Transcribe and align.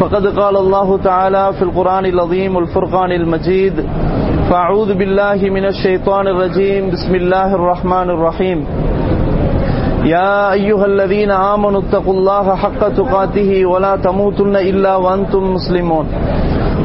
فقد 0.00 0.26
قال 0.26 0.56
الله 0.56 0.98
تعالى 0.98 1.52
في 1.52 1.62
القرآن 1.62 2.06
العظيم 2.06 2.56
والفرقان 2.56 3.12
المجيد. 3.12 3.86
فأعوذ 4.50 4.94
بالله 4.94 5.50
من 5.50 5.64
الشيطان 5.64 6.26
الرجيم. 6.26 6.90
بسم 6.90 7.14
الله 7.14 7.54
الرحمن 7.54 8.10
الرحيم. 8.10 8.66
يا 10.04 10.52
أيها 10.52 10.84
الذين 10.84 11.30
آمنوا 11.30 11.80
اتقوا 11.80 12.12
الله 12.12 12.54
حق 12.54 12.88
تقاته 12.88 13.66
ولا 13.66 13.96
تموتن 13.96 14.56
إلا 14.56 14.96
وأنتم 14.96 15.54
مسلمون. 15.54 16.06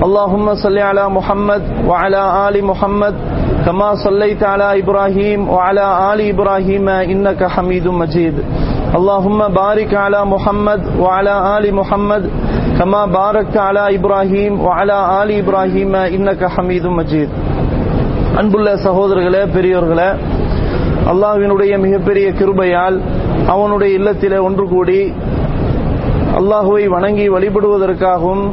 اللهم 0.04 0.56
صل 0.56 0.78
على 0.78 1.10
محمد 1.10 1.62
وعلى 1.88 2.50
آل 2.50 2.66
محمد 2.66 3.16
كما 3.66 3.96
صليت 3.96 4.44
على 4.44 4.80
إبراهيم 4.80 5.50
وعلى 5.50 6.14
آل 6.14 6.20
إبراهيم 6.30 6.90
إنك 6.90 7.44
حميد 7.44 7.88
مجيد. 7.88 8.36
اللهم 8.96 9.48
بارك 9.48 9.94
على 9.94 10.26
محمد 10.26 10.82
وعلى 11.00 11.58
آل 11.58 11.76
محمد 11.76 12.30
كما 12.79 13.03
باركت 13.15 13.57
على 13.59 13.85
إبراهيم 13.95 14.53
وعلى 14.61 14.97
آل 15.21 15.29
إبراهيم 15.41 15.93
إنك 16.15 16.43
حميد 16.55 16.85
مجيد 16.99 17.31
அன்புள்ள 18.41 18.69
சகோதரர்களே 18.85 19.43
பெரியோர்களே 19.55 20.09
அல்லாஹ்வினுடைய 21.13 21.73
மிகப்பெரிய 21.85 22.27
கிருபையால் 22.39 22.97
அவனுடைய 23.53 23.91
இல்லத்திலே 23.99 24.39
ஒன்று 24.47 24.65
கூடி 24.67 25.01
அல்லாஹுவை 26.41 26.85
வணங்கி 26.95 27.27
வழிபடுவதற்காகவும் 27.35 28.45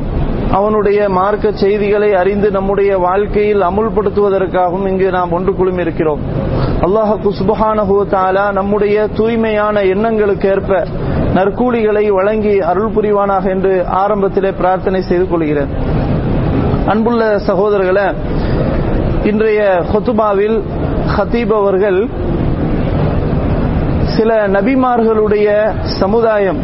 அவனுடைய 0.57 0.99
மார்க்க 1.17 1.53
செய்திகளை 1.63 2.09
அறிந்து 2.21 2.47
நம்முடைய 2.57 2.91
வாழ்க்கையில் 3.05 3.61
அமுல்படுத்துவதற்காகவும் 3.69 4.88
இங்கு 4.91 5.09
நாம் 5.17 5.35
ஒன்று 5.38 5.52
குழுமி 5.59 5.85
இருக்கிறோம் 5.85 6.21
அல்லாஹு 6.88 7.33
சுபஹானஹு 7.39 7.97
தாலா 8.13 8.45
நம்முடைய 8.59 8.97
தூய்மையான 9.19 9.83
எண்ணங்களுக்கு 9.94 10.49
ஏற்ப 10.55 10.71
நற்கூலிகளை 11.36 12.04
வழங்கி 12.18 12.54
அருள் 12.70 12.94
புரிவானாக 12.96 13.44
என்று 13.54 13.72
ஆரம்பத்திலே 14.02 14.50
பிரார்த்தனை 14.60 15.00
செய்து 15.08 15.26
கொள்கிறேன். 15.28 15.72
அன்புள்ள 16.92 17.22
சகோதரர்களை 17.48 18.06
இன்றைய 19.30 19.60
ஹொத்துபாவில் 19.92 20.56
ஹத்தீப் 21.14 21.54
அவர்கள் 21.60 21.98
சில 24.16 24.30
நபிமார்களுடைய 24.56 25.48
சமுதாயம் 26.00 26.60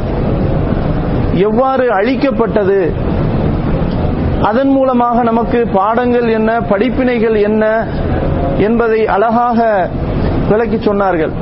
எவ்வாறு 1.49 1.85
அழிக்கப்பட்டது 1.99 2.79
அதன் 4.49 4.73
மூலமாக 4.77 5.23
நமக்கு 5.31 5.59
பாடங்கள் 5.73 6.29
என்ன 6.39 6.51
படிப்பினைகள் 6.71 7.37
என்ன 7.49 7.65
என்பதை 8.67 9.01
அழகாக 9.17 9.61
விளக்கி 10.51 10.79
சொன்னார்கள். 10.89 11.33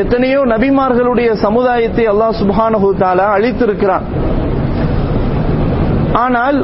எத்தனையோ 0.00 0.40
நபிமார்களுடைய 0.52 1.28
சமுதாயத்தை 1.44 2.04
அல்லாஹ் 2.12 2.38
சுபானஹு 2.40 2.88
தாலா 3.02 3.26
அழித்திருக்கிறான். 3.36 4.06
ஆனால் 6.24 6.58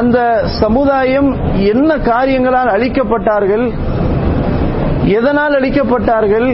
அந்த 0.00 0.18
சமுதாயம் 0.62 1.30
என்ன 1.72 1.90
காரியங்களால் 2.10 2.70
அழிக்கப்பட்டார்கள் 2.76 3.64
எதனால் 5.18 5.54
அழிக்கப்பட்டார்கள் 5.60 6.48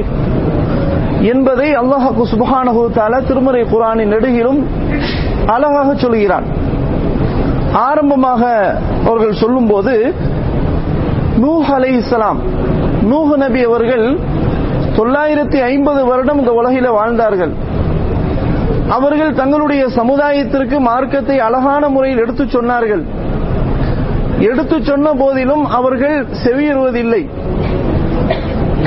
என்பதை 1.33 1.69
அல்லாஹு 1.83 2.27
சுபஹானஹு 2.33 2.83
தாலா 2.99 3.19
திருமறை 3.31 3.63
குரானின் 3.73 4.13
நெடுகிலும் 4.15 4.61
அழகாக 5.55 5.89
சொல்கிறான். 6.05 6.47
ஆரம்பமாக 7.89 8.43
அவர்கள் 9.09 9.41
சொல்லும்போது 9.43 9.95
நூஹ் 11.45 11.71
அலை 11.77 11.93
இஸ்லாம் 12.03 12.41
நூஹ் 13.13 13.33
நபி 13.45 13.61
அவர்கள் 13.71 14.07
தொள்ளாயிரத்தி 14.97 15.59
ஐம்பது 15.71 16.01
வருடம் 16.11 16.41
இந்த 16.43 16.53
உலகில 16.61 16.89
வாழ்ந்தார்கள். 16.99 17.53
அவர்கள் 18.97 19.39
தங்களுடைய 19.41 19.83
சமுதாயத்திற்கு 19.99 20.79
மார்க்கத்தை 20.89 21.37
அழகான 21.47 21.89
முறையில் 21.95 22.23
எடுத்து 22.25 22.45
சொன்னார்கள். 22.45 23.03
எடுத்து 24.49 24.77
சொன்ன 24.83 25.09
போதிலும் 25.21 25.65
அவர்கள் 25.79 26.17
செவியுறுவதில்லை 26.45 27.23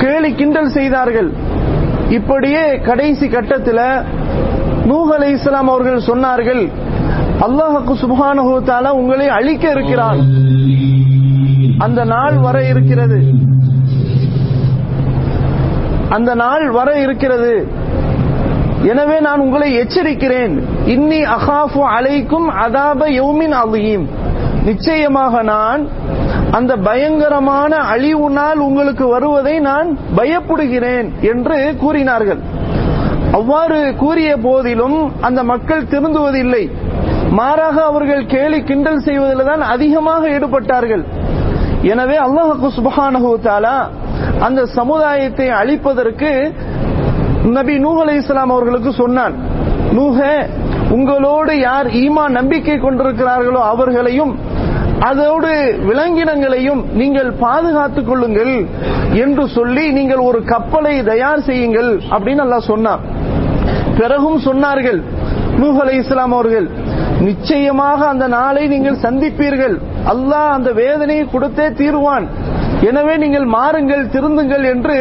கேலி 0.01 0.31
கிண்டல் 0.39 0.71
செய்தார்கள். 0.77 1.29
இப்படியே 2.17 2.65
கடைசி 2.89 3.27
கட்டத்தில் 3.29 3.85
நூஹ் 4.89 5.11
அலை 5.15 5.29
இஸ்லாம் 5.37 5.71
அவர்கள் 5.73 6.07
சொன்னார்கள் 6.09 6.63
அல்லாஹுக்கு 7.45 7.93
சுபானுகத்தால 8.03 8.91
உங்களை 8.99 9.27
அழிக்க 9.37 9.65
இருக்கிறான். 9.75 10.21
அந்த 11.85 12.01
நாள் 12.13 12.37
வர 12.45 12.57
இருக்கிறது. 12.71 13.19
அந்த 16.15 16.31
நாள் 16.41 16.65
வர 16.77 16.89
இருக்கிறது. 17.03 17.53
எனவே 18.91 19.17
நான் 19.27 19.43
உங்களை 19.45 19.69
எச்சரிக்கிறேன். 19.81 20.53
இன்னி 20.95 21.19
அகாஃபு 21.35 21.81
அலைக்கும் 21.95 22.47
அதாப 22.65 23.01
யௌமின் 23.19 23.55
அலியும் 23.61 24.05
நிச்சயமாக 24.67 25.41
நான் 25.53 25.81
அந்த 26.57 26.73
பயங்கரமான 26.87 27.73
அழிவு 27.93 28.27
நாள் 28.37 28.59
உங்களுக்கு 28.67 29.05
வருவதை 29.15 29.55
நான் 29.69 29.87
பயப்படுகிறேன் 30.17 31.07
என்று 31.31 31.57
கூறினார்கள். 31.83 32.41
அவ்வாறு 33.37 33.79
கூறிய 34.01 34.29
போதிலும் 34.47 34.99
அந்த 35.27 35.39
மக்கள் 35.51 35.89
திருந்துவதில்லை. 35.93 36.63
மாறாக 37.39 37.77
அவர்கள் 37.91 38.23
கேலி 38.33 38.59
கிண்டல் 38.69 39.05
செய்வதில் 39.07 39.49
தான் 39.51 39.63
அதிகமாக 39.75 40.29
ஈடுபட்டார்கள். 40.35 41.03
எனவே 41.93 42.17
அல்லாஹு 42.27 42.69
சுபஹானஹு 42.77 43.31
தாலா 43.47 43.77
அந்த 44.45 44.61
சமுதாயத்தை 44.77 45.47
அழிப்பதற்கு 45.59 46.31
நபி 47.55 47.75
நூஹ் 47.85 47.99
அலி 48.03 48.15
இஸ்லாம் 48.21 48.53
அவர்களுக்கு 48.55 48.91
சொன்னான். 49.01 49.35
நூஹ 49.97 50.17
உங்களோடு 50.95 51.53
யார் 51.67 51.87
ஈமா 52.01 52.25
நம்பிக்கை 52.37 52.75
கொண்டிருக்கிறார்களோ 52.83 53.61
அவர்களையும் 53.71 54.33
அதோடு 55.09 55.51
விலங்கினங்களையும் 55.87 56.81
நீங்கள் 56.99 57.31
பாதுகாத்துக் 57.43 58.07
கொள்ளுங்கள் 58.09 58.53
என்று 59.23 59.43
சொல்லி 59.57 59.85
நீங்கள் 59.97 60.21
ஒரு 60.29 60.39
கப்பலை 60.53 60.95
தயார் 61.11 61.45
செய்யுங்கள் 61.49 61.91
அப்படின்னு 62.13 62.43
நல்லா 62.43 62.59
சொன்னார் 62.71 63.03
பிறகும் 63.99 64.39
சொன்னார்கள் 64.47 64.99
நூஹ் 65.61 65.79
அலி 65.83 65.95
இஸ்லாம் 66.03 66.35
அவர்கள் 66.37 66.67
நிச்சயமாக 67.27 67.99
அந்த 68.13 68.25
நாளை 68.37 68.63
நீங்கள் 68.73 69.03
சந்திப்பீர்கள். 69.05 69.75
அல்லாஹ் 70.13 70.49
அந்த 70.57 70.69
வேதனையை 70.81 71.23
கொடுத்தே 71.33 71.67
தீர்வான். 71.79 72.25
எனவே 72.89 73.13
நீங்கள் 73.23 73.45
மாறுங்கள் 73.55 74.03
திருந்துங்கள் 74.13 74.65
என்று 74.73 74.97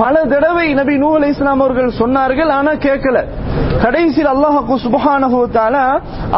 பல 0.00 0.14
தடவை 0.32 0.66
நபி 0.78 0.94
நூ 1.02 1.10
அலி 1.18 1.28
இஸ்லாம் 1.34 1.62
அவர்கள் 1.64 1.98
சொன்னார்கள் 2.00 2.50
ஆனா 2.56 2.72
கேட்கல. 2.86 3.18
கடைசியில் 3.84 4.30
அல்லாஹு 4.34 4.76
சுபஹானுத்தால 4.86 5.76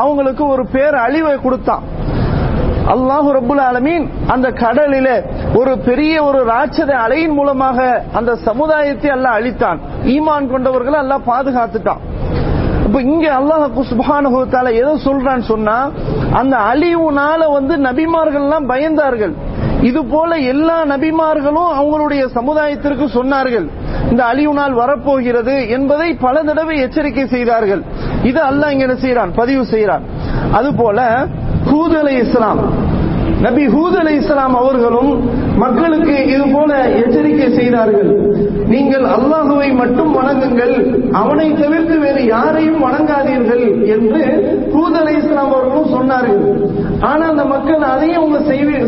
அவங்களுக்கு 0.02 0.44
ஒரு 0.54 0.64
பேர் 0.74 0.96
அழிவை 1.06 1.34
கொடுத்தான். 1.44 1.84
அல்லாஹு 2.94 3.28
ரபுல் 3.38 3.62
ஆலமீன் 3.68 4.04
அந்த 4.34 4.46
கடலில 4.62 5.08
ஒரு 5.58 5.72
பெரிய 5.88 6.14
ஒரு 6.28 6.40
ராட்சத 6.52 6.92
அலையின் 7.04 7.36
மூலமாக 7.38 7.78
அந்த 8.20 8.30
சமுதாயத்தை 8.46 9.10
அல்லாஹ் 9.16 9.36
அழித்தான். 9.40 9.80
ஈமான் 10.14 10.50
கொண்டவர்களை 10.52 10.98
அல்லாஹ் 11.04 11.28
பாதுகாத்துட்டான். 11.32 12.02
இப்ப 12.86 13.00
இங்க 13.12 13.26
அல்லாஹ் 13.40 13.64
சுபானுகத்தால 13.92 14.72
எதை 14.80 14.94
சொல்றான்னு 15.08 15.46
சொன்னா 15.52 15.78
அந்த 16.40 16.54
அழிவுனால 16.72 17.40
வந்து 17.56 17.76
நபிமார்கள் 17.88 18.44
எல்லாம் 18.46 18.68
பயந்தார்கள். 18.72 19.34
இது 19.82 20.04
போல 20.04 20.36
எல்லா 20.36 20.84
நபிமார்களும் 20.84 21.70
அவங்களுடைய 21.78 22.22
சமுதாயத்திற்கு 22.34 23.06
சொன்னார்கள் 23.14 23.66
இந்த 24.10 24.24
அழிவு 24.24 24.54
நாள் 24.54 24.72
வரப்போகிறது 24.72 25.68
என்பதை 25.68 26.14
பல 26.14 26.42
தடவை 26.42 26.78
எச்சரிக்கை 26.78 27.26
செய்தார்கள். 27.26 27.82
இது 28.22 28.40
அல்ல 28.40 28.72
இங்க 28.72 28.84
என்ன 28.84 28.98
செய்யறான் 29.06 29.32
பதிவு 29.34 29.62
செய்யறான் 29.62 30.04
அது 30.52 30.74
போல 30.74 31.26
ஹூத் 31.70 31.98
அலை 31.98 32.16
இஸ்லாம். 32.16 32.60
நபி 33.42 33.66
ஹூத் 33.66 33.98
அலை 33.98 34.14
இஸ்லாம் 34.16 34.54
அவர்களும் 34.54 35.10
மக்களுக்கு 35.56 36.26
இது 36.34 36.44
போல 36.52 36.88
எச்சரிக்கை 36.88 37.48
செய்தார்கள். 37.54 38.29
நீங்கள் 38.66 39.04
அல்லாஹுவை 39.16 39.68
மட்டும் 39.74 40.10
வணங்குங்கள் 40.18 40.74
அவனை 41.12 41.46
தவிர்த்து 41.52 41.98
வேறு 41.98 42.22
யாரையும் 42.26 42.82
வணங்காதீர்கள் 42.84 43.64
என்று 43.94 44.22
தூதலை 44.74 45.14
இஸ்லாம் 45.16 45.52
அவர்களும் 45.52 45.92
சொன்னார்கள். 45.96 46.42
ஆனா 47.00 47.24
அந்த 47.28 47.44
மக்கள் 47.44 47.82
அதையும் 47.82 48.18
அவங்க 48.20 48.38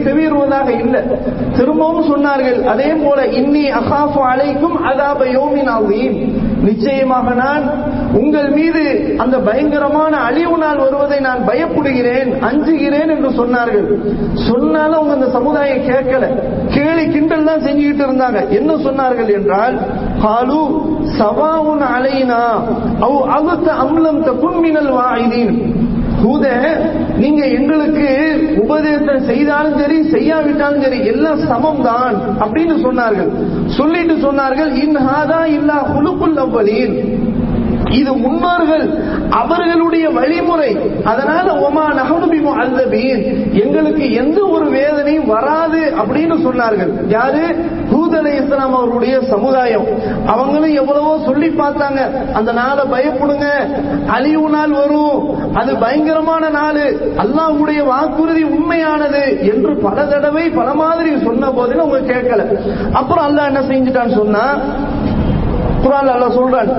செவிடுவதாக 0.04 0.69
இல்லை. 0.84 1.02
திரும்பவும் 1.56 2.10
சொன்னார்கள் 2.12 2.58
அதே 2.64 2.90
போல 3.04 3.22
இன்னி 3.40 3.64
அகாஃபு 3.81 4.20
அலைக்கும் 4.32 4.76
அதாப 4.90 5.31
யோமின் 5.32 5.72
நிச்சயமாக 6.62 7.35
நான் 7.35 7.64
உங்கள் 8.14 8.49
மீது 8.49 8.82
அந்த 9.19 9.37
பயங்கரமான 9.38 10.14
அழிவு 10.29 10.56
நாள் 10.59 10.76
வருவதை 10.76 11.19
நான் 11.20 11.41
பயப்படுகிறேன் 11.49 12.31
அஞ்சுகிறேன் 12.49 13.11
என்று 13.14 13.31
சொன்னார்கள். 13.41 13.87
சொன்னாலும் 14.49 14.99
அவங்க 14.99 15.12
அந்த 15.12 15.29
சமுதாயம் 15.31 15.87
கேட்கல. 15.91 16.25
கேலி 16.75 17.05
கிண்டல் 17.12 17.44
தான் 17.44 17.64
செஞ்சுக்கிட்டு 17.67 18.05
இருந்தாங்க. 18.09 18.41
என்ன 18.50 18.73
சொன்னார்கள் 18.87 19.32
என்றால் 19.35 19.76
ஹாலு 20.25 20.61
சவாவுன் 21.19 21.85
அலைனா 21.94 22.43
அவ் 23.06 23.19
அகுத்த 23.38 23.69
அம்லம் 23.85 24.23
தகுன் 24.23 24.61
மினல் 24.61 24.93
வாயிதீன் 24.99 25.55
தூத 26.23 26.45
நீங்க 27.17 27.43
எங்களுக்கு 27.57 28.07
உபதேசம் 28.57 29.27
செய்தாலும் 29.27 29.79
சரி 29.79 29.97
செய்யாவிட்டாலும் 30.11 30.83
சரி 30.83 30.99
எல்லாம் 31.07 31.41
சமம் 31.47 31.83
தான் 31.83 32.15
அப்படின்னு 32.41 32.77
சொன்னார்கள். 32.83 33.31
சொல்லிட்டு 33.77 34.17
சொன்னார்கள் 34.27 34.71
இன்ஹாதா 34.85 35.41
இல்லா 35.57 35.79
குழுக்குள் 35.93 36.37
அவ்வளின் 36.37 36.95
இது 37.93 38.17
முன்னோர்கள் 38.17 39.05
அவர்களுடைய 39.31 40.11
வழிமுறை. 40.11 40.77
அதனால 41.05 41.53
ஒமா 41.53 41.94
நகனுபிமோ 41.94 42.53
அல்லபீன் 42.55 43.53
எங்களுக்கு 43.65 44.12
எந்த 44.12 44.41
ஒரு 44.44 44.71
வேதனையும் 44.71 45.27
வராது 45.27 45.93
அப்படின்னு 45.97 46.35
சொன்னார்கள். 46.47 46.91
யாரு? 47.09 47.41
ஹூத் 47.91 48.17
அலை 48.17 48.37
இஸ்லாம் 48.37 48.75
அவருடைய 48.75 49.21
சமுதாயம். 49.21 49.87
அவங்களும் 50.27 50.75
எவ்வளவோ 50.75 51.19
சொல்லி 51.25 51.49
பார்த்தாங்க. 51.49 52.33
அந்த 52.33 52.53
நாளை 52.53 52.85
பயப்படுங்க. 52.85 53.44
அழிவு 54.06 54.49
நாள் 54.49 54.71
வரும். 54.71 55.35
அது 55.55 55.77
பயங்கரமான 55.77 56.49
நாள். 56.49 56.83
அல்லாஹ்வுடைய 57.17 57.85
வாக்குறுதி 57.85 58.43
உண்மையானது 58.43 59.38
என்று 59.53 59.79
பல 59.79 60.05
தடவை 60.05 60.49
பல 60.49 60.75
மாதிரி 60.75 61.23
சொன்ன 61.25 61.50
போதிலும் 61.50 61.91
அவங்க 61.91 62.12
கேட்கல. 62.12 62.59
அப்புறம் 62.93 63.27
அல்லாஹ் 63.27 63.47
என்ன 63.47 63.61
செஞ்சுட்டான்னு 63.61 64.15
சொன்னா 64.15 64.59
குரான் 65.84 66.11
அல்லாஹ் 66.14 66.37
சொல்றான் 66.37 66.70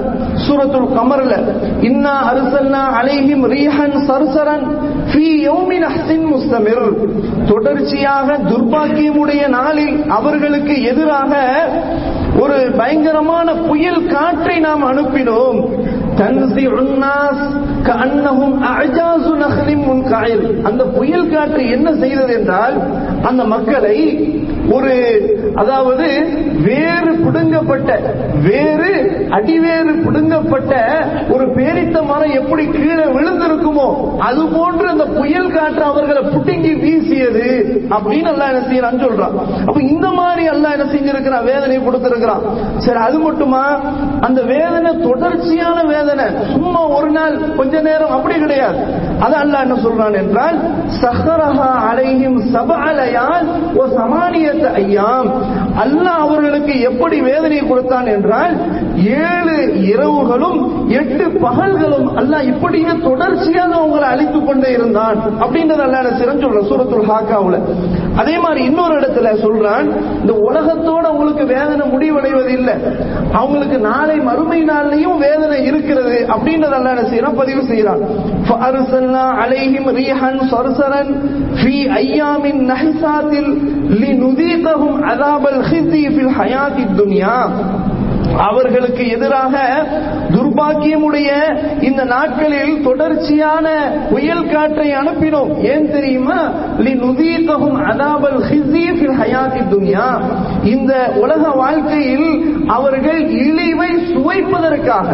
சூரத்துல் 0.48 0.90
கமர்ல 0.98 1.34
இன்னா 1.82 2.14
அரிசல்னா 2.32 2.82
அலைஹிம் 3.02 3.46
ரீஹன் 3.56 3.96
சர்சரன் 4.10 4.66
ஃபீ 5.12 5.26
யௌமின் 5.48 5.86
அஹ்சின் 5.90 6.26
முஸ்தமிர். 6.34 6.86
தொடர்ச்சியாக 7.48 8.38
துர்பாக்கியமுடைய 8.38 9.48
நாளில் 9.48 10.06
அவர்களுக்கு 10.10 10.84
எதிராக 10.84 11.34
ஒரு 12.40 12.72
பயங்கரமான 12.78 13.56
புயல் 13.56 14.08
காற்றை 14.08 14.60
நாம் 14.60 14.86
அனுப்பினோம். 14.86 15.60
தன்சி 16.18 16.68
அஜாசு 18.78 19.32
அந்த 20.64 20.84
புயல் 20.86 21.30
காற்று 21.30 21.70
என்ன 21.70 21.94
செய்தது 21.94 22.34
என்றால் 22.34 22.76
அந்த 23.24 23.44
மக்களை 23.44 23.98
ஒரு 24.72 24.94
அதாவது 25.56 26.08
வேறு 26.64 27.12
பிடுங்கப்பட்ட 27.14 27.90
வேறு 28.36 28.92
அடிவேறு 29.30 29.94
பிடுங்கப்பட்ட 30.06 30.74
ஒரு 31.30 31.46
பேரித்த 31.46 32.04
மரம் 32.04 32.32
எப்படி 32.32 32.66
கீழே 32.66 33.06
விழுந்திருக்குமோ 33.06 33.88
அது 34.20 34.48
போன்று 34.48 34.88
அந்த 34.90 35.06
புயல் 35.06 35.52
காற்று 35.52 35.84
அவர்களை 35.84 36.22
புட்டுங்கி 36.24 36.80
வீசியது 36.80 37.46
அப்படின்னு 37.90 38.32
எல்லாம் 38.34 38.52
என்ன 38.52 38.64
செய்யறான்னு 38.68 39.04
சொல்றான். 39.04 39.36
அப்ப 39.68 39.82
இந்த 39.82 40.08
மாதிரி 40.10 40.44
எல்லாம் 40.44 40.72
என்ன 40.72 40.86
செஞ்சிருக்கிறான்? 40.94 41.44
வேதனை 41.44 41.80
கொடுத்திருக்கிறான். 41.80 42.44
சரி 42.78 42.98
அது 42.98 43.20
மட்டுமா? 43.20 43.64
அந்த 44.22 44.42
வேதனை 44.42 44.98
தொடர்ச்சியான 44.98 45.84
வேதனை. 45.84 46.26
சும்மா 46.54 46.88
ஒரு 46.88 47.12
நாள் 47.12 47.56
கொஞ்ச 47.56 47.82
நேரம் 47.82 48.10
அப்படி 48.10 48.40
கிடையாது. 48.40 48.80
அது 49.20 49.36
அல்லா 49.36 49.60
என்ன 49.62 49.76
சொல்றான் 49.76 50.18
என்றால் 50.24 50.58
சஹரஹா 51.04 51.70
அலைஹிம் 51.92 52.40
சபஅலயான் 52.56 53.48
ஒரு 53.78 53.90
சமானிய 53.94 54.53
ஐயாம். 54.62 55.30
அல்லாஹ் 55.84 56.22
அவர்களுக்கு 56.22 56.80
எப்படி 56.80 57.22
வேதனை 57.22 57.60
கொடுத்தான் 57.60 58.06
என்றால் 58.06 58.58
ஏழு 59.25 59.57
இரவுகளும் 59.91 60.59
எட்டு 60.99 61.25
பகல்களும் 61.45 62.09
அல்லாஹ் 62.21 62.49
இப்படியே 62.53 62.93
தொடர்ச்சியாக 63.07 63.73
அவங்களை 63.81 64.07
அழித்துக் 64.13 64.49
கொண்டே 64.49 64.71
இருந்தான் 64.79 65.19
அப்படின்றது 65.43 65.83
அல்லாஹ் 65.87 66.03
என்ன 66.03 66.21
சிறந்து 66.21 66.45
சொல்ற 66.47 66.63
சூரத்துல் 66.71 67.09
ஹாக்காவுல 67.11 67.59
அதே 68.23 68.37
மாதிரி 68.45 68.61
இன்னொரு 68.71 68.95
இடத்துல 69.01 69.33
சொல்றான் 69.43 69.87
இந்த 70.23 70.35
உலகத்தோட 70.49 71.05
உங்களுக்கு 71.15 71.45
வேதனை 71.55 71.85
முடிவடைவது 71.93 72.53
இல்லை 72.59 72.77
அவங்களுக்கு 73.41 73.79
நாளை 73.89 74.17
மறுமை 74.29 74.61
நாள்லயும் 74.71 75.19
வேதனை 75.27 75.61
இருக்கிறது 75.71 76.19
அப்படின்றது 76.35 76.77
அல்லாஹ் 76.79 76.97
என்ன 76.97 77.07
செய்யறான் 77.13 77.41
பதிவு 77.43 77.65
செய்யறான் 77.71 78.03
فأرسلنا 78.51 79.25
عليهم 79.41 79.89
ريحا 79.91 80.31
صرصرا 80.47 81.03
في 81.57 81.75
أيام 81.95 82.45
نحسات 82.65 83.33
لنذيقهم 83.93 85.05
عذاب 85.05 85.47
الخزي 85.49 86.11
في 86.11 86.21
الحياة 86.21 86.77
الدنيا 86.81 87.39
அவர்களுக்கு 88.38 89.10
எதிராக 89.10 89.84
துர்பாக்கியமுடைய 90.32 91.30
இந்த 91.84 92.04
நாட்களில் 92.04 92.82
தொடர்ச்சியான 92.84 93.92
புயல் 94.10 94.52
காற்றை 94.52 94.92
அனுப்பினோம். 94.92 95.58
ஏன் 95.58 95.92
தெரியுமா? 95.92 96.52
லினுதீகஹும் 96.80 97.82
அதாபல் 97.84 98.42
ஹிஸி 98.52 98.86
ஃபில் 98.94 99.16
ஹயாத்தி 99.22 99.62
துன்யா. 99.72 100.22
இந்த 100.66 101.14
உலக 101.16 101.50
வாழ்க்கையில் 101.50 102.58
அவர்கள் 102.68 103.30
இழிவை 103.30 103.83
சுவைப்பதற்காக 104.54 105.10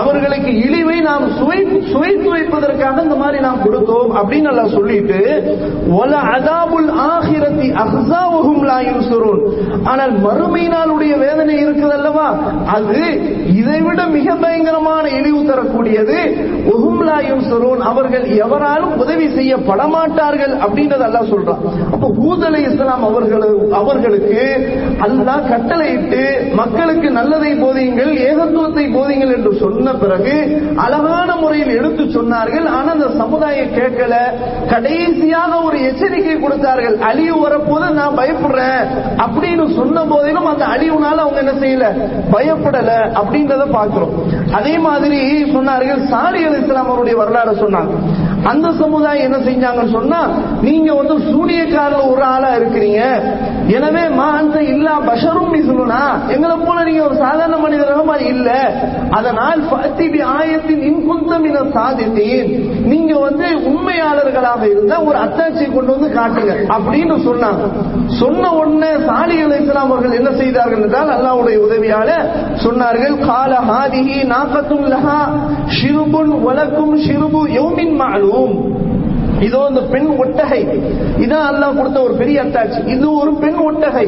அவர்களுக்கு 0.00 0.50
இழிவை 0.64 0.96
நாம் 1.08 1.24
சுவை 1.38 1.58
சுவைத்து 1.92 2.28
வைப்பதற்காக 2.34 3.02
இந்த 3.06 3.16
மாதிரி 3.22 3.38
நாம் 3.46 3.62
கொடுத்தோம் 3.64 4.10
அப்படின்னு 4.20 4.50
எல்லாம் 4.52 4.74
சொல்லிட்டு 4.76 5.20
ஒல 6.00 6.12
அதாபுல் 6.34 6.90
ஆகிரத்தி 7.12 7.68
அஹ்சாவுஹும் 7.84 8.62
லா 8.70 8.78
யுன்சுரூன். 8.88 9.40
ஆனால் 9.90 10.12
மறுமை 10.26 10.64
நாளுடைய 10.74 11.12
வேதனை 11.24 11.54
இருக்குது 11.64 11.94
அல்லவா? 11.98 12.26
அது 12.76 13.02
இதைவிட 13.60 14.00
மிக 14.16 14.34
பயங்கரமான 14.44 15.04
இழிவு 15.18 15.40
தரக்கூடியது. 15.50 16.18
உஹும்லா 16.74 17.18
யுன்சரூன். 17.30 17.82
அவர்கள் 17.90 18.26
எவராலும் 18.46 18.94
உதவி 19.04 19.28
செய்யப்பட 19.38 19.80
மாட்டார்கள் 19.96 20.54
அப்படின்றத 20.64 21.04
அல்லாஹ் 21.08 21.32
சொல்றான். 21.34 21.62
அப்ப 21.94 22.04
ஹூத் 22.20 22.46
இஸ்லாம் 22.68 23.04
அவர்கள் 23.10 23.46
அவர்களுக்கு 23.80 24.42
அல்லாஹ் 25.06 25.48
கட்டளையிட்டு 25.52 26.22
மக்களுக்கு 26.60 27.08
நல்லதை 27.18 27.52
போதியுங்கள் 27.64 28.12
ஏகத்துவ 28.28 28.66
தத்துவத்தை 28.68 28.86
போதிங்கள் 28.96 29.34
என்று 29.36 29.50
சொன்ன 29.60 29.92
பிறகு 30.02 30.34
அழகான 30.84 31.28
முறையில் 31.36 31.72
எடுத்து 31.78 32.04
சொன்னார்கள். 32.16 32.66
ஆனால் 32.76 32.94
அந்த 32.96 33.08
சமுதாயம் 33.20 33.74
கேட்கல. 33.78 34.14
கடைசியாக 34.72 35.52
ஒரு 35.66 35.78
எச்சரிக்கை 35.88 36.36
கொடுத்தார்கள். 36.40 36.96
அழிவு 37.08 37.38
வரப்போது 37.44 37.88
நான் 38.00 38.18
பயப்படுறேன் 38.20 38.82
அப்படின்னு 39.24 39.66
சொன்ன 39.78 40.04
போதிலும் 40.12 40.50
அந்த 40.52 40.64
அழிவுனால 40.74 41.22
அவங்க 41.24 41.40
என்ன 41.44 41.54
செய்யல? 41.64 41.86
பயப்படல 42.34 42.90
அப்படின்றத 43.20 43.66
பார்க்கிறோம். 43.76 44.14
அதே 44.58 44.74
மாதிரி 44.88 45.20
சொன்னார்கள். 45.54 46.02
சாரி 46.14 46.42
அலி 46.44 46.60
இஸ்லாம் 46.62 46.90
அவருடைய 46.90 47.16
வரலாறு 47.22 47.54
சொன்னாங்க. 47.64 47.94
அந்த 48.44 48.68
சமுதாயம் 48.72 49.26
என்ன 49.28 49.38
செஞ்சாங்கன்னு 49.48 49.96
சொன்னா 49.98 50.20
நீங்க 50.60 50.94
வந்து 50.94 51.14
சூனியக்காரல 51.32 52.02
ஒரு 52.12 52.22
ஆளா 52.22 52.50
இருக்கிறீங்க. 52.56 53.00
எனவே 53.76 54.04
மா 54.08 54.26
அந்த 54.40 54.58
இல்லா 54.62 54.94
பஷரும் 55.08 55.54
சொல்லுனா 55.68 56.00
எங்களை 56.34 56.56
போல 56.56 56.84
நீங்க 56.84 57.02
ஒரு 57.02 57.16
சாதாரண 57.16 57.56
மனிதராக 57.56 58.04
மாதிரி 58.04 58.26
இல்ல. 58.28 58.50
அதனால் 59.10 59.60
பத்திபி 59.72 60.20
ஆயத்தின் 60.36 60.82
இன்குந்தம் 60.90 61.44
என 61.44 61.62
சாதித்தேன். 61.76 62.48
நீங்க 62.92 63.18
வந்து 63.18 63.46
உண்மையாளர்களாக 63.72 64.62
இருந்தா 64.70 64.98
ஒரு 65.08 65.18
அத்தாட்சி 65.18 65.66
கொண்டு 65.74 65.90
வந்து 65.96 66.10
காட்டுங்க 66.18 66.54
அப்படின்னு 66.76 67.16
சொன்னாங்க. 67.28 67.62
சொன்ன 68.20 68.52
உடனே 68.52 68.92
சாலி 69.08 69.42
அலி 69.42 69.56
இஸ்லாம் 69.62 69.90
அவர்கள் 69.90 70.18
என்ன 70.20 70.30
செய்தார்கள் 70.30 70.82
என்றால் 70.82 71.14
அல்லாவுடைய 71.16 71.58
உதவியால 71.66 72.10
சொன்னார்கள் 72.64 73.16
கால 73.28 73.52
ஹாதிஹி 73.70 74.16
நாக்கத்தும் 74.34 74.86
லஹா 74.94 75.20
ஷிருபுன் 75.78 76.32
வலக்கும் 76.46 76.96
ஷிருபு 77.06 77.42
மாலு 78.00 78.27
மாலூம் 78.28 78.56
இதோ 79.46 79.58
இந்த 79.68 79.80
பெண் 79.90 80.08
ஒட்டகை. 80.22 80.60
இதான் 81.24 81.44
அல்லாஹ் 81.48 81.76
கொடுத்த 81.76 81.98
ஒரு 82.06 82.14
பெரிய 82.20 82.38
அட்டாச் 82.44 82.76
இது 82.94 83.06
ஒரு 83.18 83.32
பெண் 83.42 83.58
ஒட்டகை. 83.66 84.06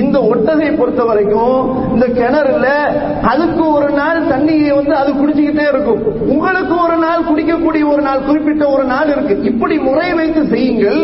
இந்த 0.00 0.16
ஒட்டகை 0.32 0.68
பொறுத்த 0.76 1.02
வரைக்கும் 1.04 1.56
இந்த 1.94 2.06
கிணறுல 2.18 2.68
அதுக்கு 3.32 3.64
ஒரு 3.72 3.88
நாள் 3.90 4.20
தண்ணியை 4.32 4.70
வந்து 4.78 4.94
அது 5.00 5.10
குடிச்சுக்கிட்டே 5.12 5.64
இருக்கும். 5.72 6.00
உங்களுக்கு 6.34 6.76
ஒரு 6.84 6.96
நாள் 7.06 7.26
குடிக்கக்கூடிய 7.30 7.84
ஒரு 7.94 8.02
நாள் 8.08 8.26
குறிப்பிட்ட 8.28 8.64
ஒரு 8.76 8.84
நாள் 8.92 9.10
இருக்கு. 9.14 9.36
இப்படி 9.50 9.78
முறை 9.88 10.08
வைத்து 10.20 10.44
செய்யுங்கள். 10.54 11.00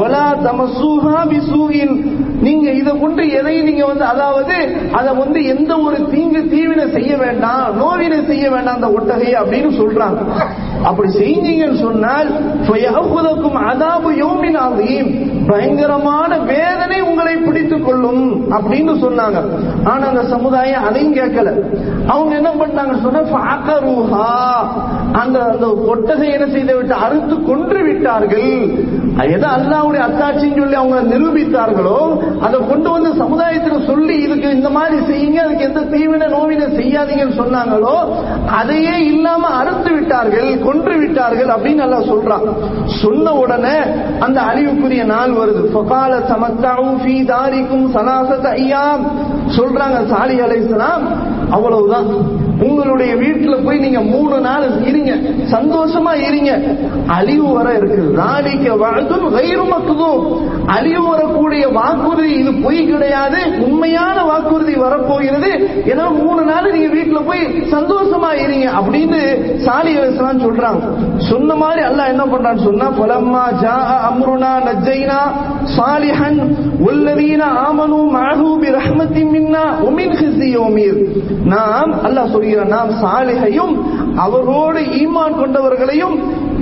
ஒலா 0.00 0.26
தமசூஹா 0.46 1.20
பிசூகின் 1.32 1.94
நீங்க 2.40 2.70
இதை 2.70 2.92
கொண்டு 3.00 3.22
எதையும் 3.32 3.64
நீங்க 3.64 3.84
வந்து 3.86 4.04
அதாவது 4.04 4.56
அதை 4.92 5.14
வந்து 5.14 5.44
எந்த 5.44 5.78
ஒரு 5.78 6.08
தீங்கு 6.10 6.48
தீவினை 6.48 6.90
செய்ய 6.90 7.16
வேண்டாம் 7.16 7.76
நோவினை 7.76 8.24
செய்ய 8.26 8.50
வேண்டாம் 8.50 8.74
அந்த 8.74 8.88
ஒட்டகை 8.98 9.30
அப்படின்னு 9.42 9.70
சொல்றாங்க. 9.82 10.18
அப்படி 10.84 11.08
செஞ்சீங்கன்னு 11.18 11.80
சொன்னால் 11.80 12.28
அதாபு 13.72 14.10
யௌமின் 14.22 15.26
பயங்கரமான 15.48 16.38
வேதனை 16.38 17.00
உங்களை 17.00 17.36
பிடித்துக் 17.36 17.84
கொள்ளும் 17.84 18.50
அப்படின்னு 18.50 18.94
சொன்னாங்க. 19.04 19.38
ஆனா 19.84 20.06
அந்த 20.06 20.24
சமுதாயம் 20.24 20.84
அதையும் 20.84 21.14
கேட்கல. 21.14 21.50
அவங்க 22.06 22.34
என்ன 22.34 22.50
பண்ணாங்க 22.50 22.94
சொன்னா 23.02 24.24
அந்த 25.12 25.38
அந்த 25.44 25.66
ஒட்டகை 25.92 26.32
என்ன 26.32 26.46
செய்து 26.50 26.76
விட்டு 26.76 26.94
அறுத்து 26.94 27.42
கொன்று 27.42 27.82
விட்டார்கள். 27.82 28.50
எதை 29.24 29.48
அல்லாவுடைய 29.48 30.00
அத்தாட்சின்னு 30.06 30.60
சொல்லி 30.60 30.74
அவங்க 30.74 31.16
நிரூபித்தார்களோ 31.16 32.00
அதை 32.40 32.60
கொண்டு 32.68 32.90
வந்து 32.90 33.14
சமுதாயத்தில் 33.14 33.86
சொல்லி 33.86 34.14
இதுக்கு 34.22 34.50
இந்த 34.50 34.70
மாதிரி 34.70 34.96
செய்யுங்க 35.10 35.38
அதுக்கு 35.44 35.64
எந்த 35.64 35.80
தீவின 35.80 36.28
நோவினை 36.28 36.66
செய்யாதீங்கன்னு 36.80 37.38
சொன்னாங்களோ 37.42 37.94
அதையே 38.50 39.04
இல்லாம 39.04 39.48
அறுத்து 39.48 39.92
விட்டார்கள் 39.94 40.62
கொன்று 40.62 40.98
விட்டார்கள் 40.98 41.46
அப்படின்னு 41.46 41.82
நல்லா 41.84 42.00
சொல்றான். 42.00 42.44
சொன்ன 43.02 43.34
உடனே 43.34 43.76
அந்த 44.20 44.40
அழிவுக்குரிய 44.40 45.04
நாள் 45.04 45.30
வருது. 45.30 45.62
ஃபகால 45.74 46.12
தமத்தஉ 46.32 46.86
ஃபீ 47.04 47.24
தாரிக்கும் 47.24 47.94
சலாசத 47.94 48.48
ஐயா 48.48 48.84
சொல்றாங்க 49.56 50.06
சாலி 50.06 50.40
அலைசலாம் 50.40 51.06
அவ்வளவுதான். 51.50 52.08
உங்களுடைய 52.60 53.14
வீட்டுல 53.14 53.64
போய் 53.64 53.78
நீங்க 53.78 54.00
மூணு 54.00 54.40
நாள் 54.40 54.82
இருங்க. 54.84 55.12
சந்தோஷமா 55.52 56.14
இருங்க. 56.28 56.60
அழிவு 57.06 57.52
வர 57.52 57.74
இருக்கு 57.76 58.14
ராணிக்க 58.14 58.76
வாழ்த்தும் 58.76 59.32
வயிறு 59.32 59.62
மக்குதும் 59.62 60.20
அழிவு 60.66 61.08
வரக்கூடிய 61.08 61.68
வாக்குறுதி 61.68 62.32
இது 62.32 62.52
பொய் 62.54 62.86
கிடையாது. 62.86 63.38
உண்மையான 63.60 64.24
வாக்குறுதி 64.24 64.74
வரப்போகிறது. 64.74 65.50
ஏன்னா 65.86 66.24
மூணு 66.24 66.44
நாள் 66.44 66.72
நீங்க 66.72 66.94
வீட்டுல 66.96 67.26
போய் 67.26 67.40
சந்தோஷமா 67.70 68.32
இருங்க 68.32 68.70
அப்படின்னு 68.80 69.20
சாலி 69.58 69.96
அலிஸ்லாம் 69.96 70.44
சொல்றாங்க. 70.46 70.82
சொன்ன 71.18 71.54
மாதிரி 71.54 71.82
அல்ல 71.82 72.06
என்ன 72.06 72.24
பண்றான்னு 72.24 72.64
சொன்னா 72.64 72.90
பலம்மா 72.90 73.44
ஜா 73.62 73.76
அம்ருனா 74.10 74.52
நஜைனா 74.68 75.20
சாலிஹன். 75.76 76.56
உள்ளதீன 76.86 77.42
ஆமனு 77.66 78.00
மஹூபி 78.16 78.68
ரஹ்மத்தி 78.78 79.22
மின்னா. 79.34 79.64
உமின் 79.88 80.16
ஹிசி 80.22 80.56
ஓமீர் 80.56 80.98
நாம் 81.44 81.94
அல்லாஹ் 82.04 82.32
சொல்லி 82.32 82.45
சொல்கிறான் 82.50 82.64
நாம் 82.64 82.90
சாலிகையும் 82.90 83.74
அவரோடு 84.16 84.80
ஈமான் 84.80 85.38
கொண்டவர்களையும் 85.38 86.16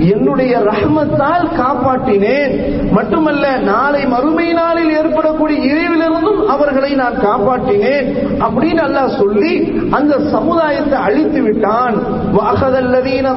என்னுடைய 0.09 0.59
ரஹ்மத்தால் 0.59 1.47
காப்பாற்றினேன். 1.61 2.53
மட்டுமல்ல 2.91 3.57
நாளை 3.57 4.05
மறுமை 4.05 4.53
நாளில் 4.53 4.97
ஏற்படக்கூடிய 4.97 5.73
இறைவிலிருந்தும் 5.73 6.45
அவர்களை 6.45 6.93
நான் 6.93 7.13
காப்பாற்றினேன் 7.13 8.07
அப்படின்னு 8.39 8.83
அல்லாஹ் 8.87 9.17
சொல்லி 9.17 9.81
அந்த 9.91 10.19
சமுதாயத்தை 10.19 10.99
அழித்து 10.99 11.41
விட்டான். 11.41 11.95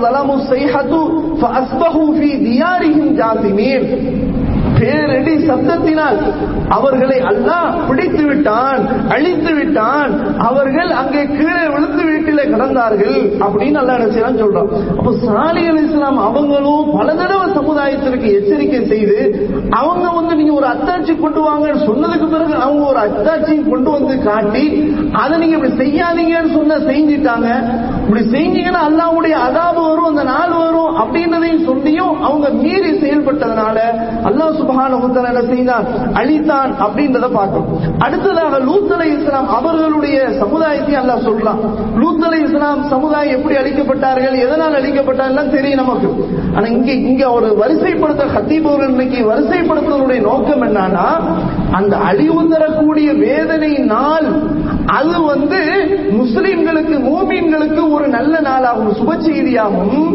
வலமு 0.04 0.36
செய்ஹது 0.48 1.00
பேரடி 4.78 5.35
சத்தத்தினால் 5.49 6.18
அவர்களை 6.76 7.18
அல்லாஹ் 7.30 7.68
பிடித்து 7.88 8.25
விட்டான் 8.30 8.80
அழித்து 9.14 9.52
விட்டான் 9.58 10.11
அவர்கள் 10.49 10.90
அங்கே 11.00 11.23
கீழே 11.37 11.64
விழுந்து 11.75 12.02
வீட்டில 12.11 12.42
கிடந்தார்கள் 12.52 13.16
அப்படின்னு 13.47 13.80
அல்லாஹ் 13.82 13.99
என்ன 13.99 14.11
செய்யறான்னு 14.14 14.42
சொல்றான். 14.44 14.70
அப்ப 14.99 15.12
சாலி 15.25 15.62
அலி 15.70 15.82
இஸ்லாம் 15.88 16.20
அவங்களும் 16.28 16.90
பல 16.99 17.08
தடவை 17.20 17.47
சமுதாயத்திற்கு 17.58 18.28
எச்சரிக்கை 18.38 18.82
செய்து 18.92 19.18
அவங்க 19.80 20.06
வந்து 20.18 20.32
நீங்க 20.40 20.52
ஒரு 20.61 20.68
அத்தாட்சி 20.73 21.14
கொண்டு 21.23 21.40
வாங்கன்னு 21.47 21.87
சொன்னதுக்கு 21.90 22.28
பிறகு 22.35 22.54
அவங்க 22.66 22.85
ஒரு 22.92 23.00
அத்தாட்சியும் 23.06 23.70
கொண்டு 23.73 23.90
வந்து 23.97 24.16
காட்டி 24.28 24.64
அதை 25.23 25.35
நீங்க 25.42 25.56
இப்படி 25.58 25.75
செய்யாதீங்கன்னு 25.82 26.56
சொன்ன 26.58 26.78
செஞ்சிட்டாங்க. 26.90 27.49
இப்படி 28.02 28.23
செஞ்சீங்கன்னா 28.35 28.82
அல்லாவுடைய 28.88 29.35
அதா 29.47 29.66
வரும் 29.78 30.11
அந்த 30.11 30.25
நாள் 30.32 30.54
வரும் 30.61 30.85
அப்படின்றதையும் 31.00 31.64
சொல்லியும் 31.64 32.22
அவங்க 32.22 32.48
மீறி 32.48 32.90
செயல்பட்டதுனால 33.02 33.78
அல்லாஹ் 34.28 34.56
சுபான 34.58 34.96
வ 34.96 35.06
என்ன 35.30 35.42
செய்தான்? 35.42 35.86
அழித்தான் 36.12 36.70
அப்படின்றத 36.84 37.26
பார்க்கும் 37.32 37.66
அடுத்ததாக 37.98 38.58
லூத் 38.58 38.92
அலை 38.92 39.08
இஸ்லாம் 39.16 39.48
அவர்களுடைய 39.48 40.18
சமுதாயத்தை 40.38 40.94
அல்லாஹ் 40.94 41.26
சொல்றான். 41.28 41.60
லூத் 41.96 42.24
அலை 42.24 42.40
இஸ்லாம் 42.42 42.82
சமுதாயம் 42.88 43.36
எப்படி 43.38 43.56
அழிக்கப்பட்டார்கள் 43.56 44.36
எதனால் 44.38 44.78
அழிக்கப்பட்டார்கள் 44.80 45.50
தெரியும் 45.50 45.80
நமக்கு. 45.82 46.08
ஆனா 46.56 46.66
இங்க 46.66 46.92
இங்க 46.92 47.32
ஒரு 47.32 47.48
வரிசைப்படுத்த 47.62 48.24
ஹத்தீப் 48.36 48.66
இன்னைக்கு 48.88 49.20
வரிசைப்படுத்துவதனுடைய 49.32 50.20
நோக்கம் 50.20 50.62
என்னன்னா 50.62 51.06
அந்த 51.70 51.96
அழிவு 51.96 52.48
தரக்கூடிய 52.48 53.12
வேதனை 53.12 53.72
நாள் 53.72 54.28
அது 54.86 55.22
வந்து 55.22 55.60
முஸ்லிம்களுக்கு 56.20 56.96
மூமீன்களுக்கு 57.08 57.92
ஒரு 57.92 58.08
நல்ல 58.08 58.40
நாளாகும். 58.40 58.92
சுப 59.00 59.18
செய்தியாகவும் 59.18 60.12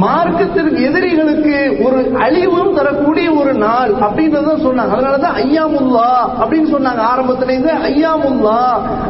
மார்க்கத்திற்கு 0.00 0.82
எதிரிகளுக்கு 0.82 1.76
ஒரு 1.84 2.16
அழிவும் 2.18 2.74
தரக்கூடிய 2.74 3.32
ஒரு 3.32 3.54
நாள் 3.54 3.90
அப்படின்றத 3.90 4.48
சொன்னாங்க. 4.64 4.94
அதனாலதான் 4.96 5.36
ஐயாமுல்லா 5.44 6.10
அப்படின்னு 6.40 6.74
சொன்னாங்க. 6.74 7.02
ஆரம்பத்துல 7.14 7.48
இருந்து 7.48 7.72
ஐயாமுல்லா. 7.72 8.58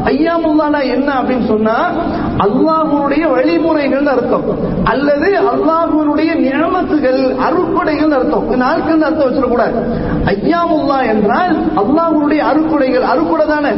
ஐயாமுல்லானா 0.05 0.83
என்ன 0.83 1.13
அப்படின்னு 1.13 1.47
சொன்னா 1.47 1.89
அல்லாஹுடைய 2.37 3.29
வழிமுறைகள் 3.29 4.05
அர்த்தம். 4.05 4.43
அல்லது 4.83 5.39
அல்லாஹுடைய 5.41 6.35
நியமத்துகள் 6.35 7.35
அருட்கொடைகள் 7.35 8.11
அர்த்தம். 8.11 8.55
நாட்கள் 8.55 9.01
அர்த்தம் 9.01 9.33
வச்சிடக்கூடாது. 9.33 9.83
ஐயாமுல்லா 10.25 11.07
என்றால் 11.07 11.65
அல்லாஹுடைய 11.75 12.39
அருட்கொடைகள். 12.39 13.03
அருட்கொடை 13.03 13.47
தானே. 13.47 13.69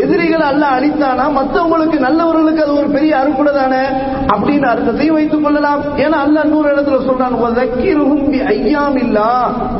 எதிரிகள் 0.00 0.40
அல்ல 0.40 0.66
அழித்தானா? 0.66 1.38
மற்றவங்களுக்கு 1.38 1.98
நல்லவர்களுக்கு 1.98 2.62
அது 2.62 2.76
ஒரு 2.76 2.88
பெரிய 2.88 3.16
அருட்கொடை 3.16 3.52
தானே 3.52 3.86
அப்படின்னு 4.26 4.64
அர்த்தத்தையும் 4.64 5.14
வைத்துக் 5.14 5.42
கொள்ளலாம். 5.42 5.80
ஏன்னா 5.96 6.16
அல்லாஹ் 6.26 6.46
இன்னொரு 6.48 6.68
இடத்துல 6.74 6.98
சொல்றான் 7.08 7.36
வதக்கிருஹும் 7.44 8.24
பி 8.30 8.38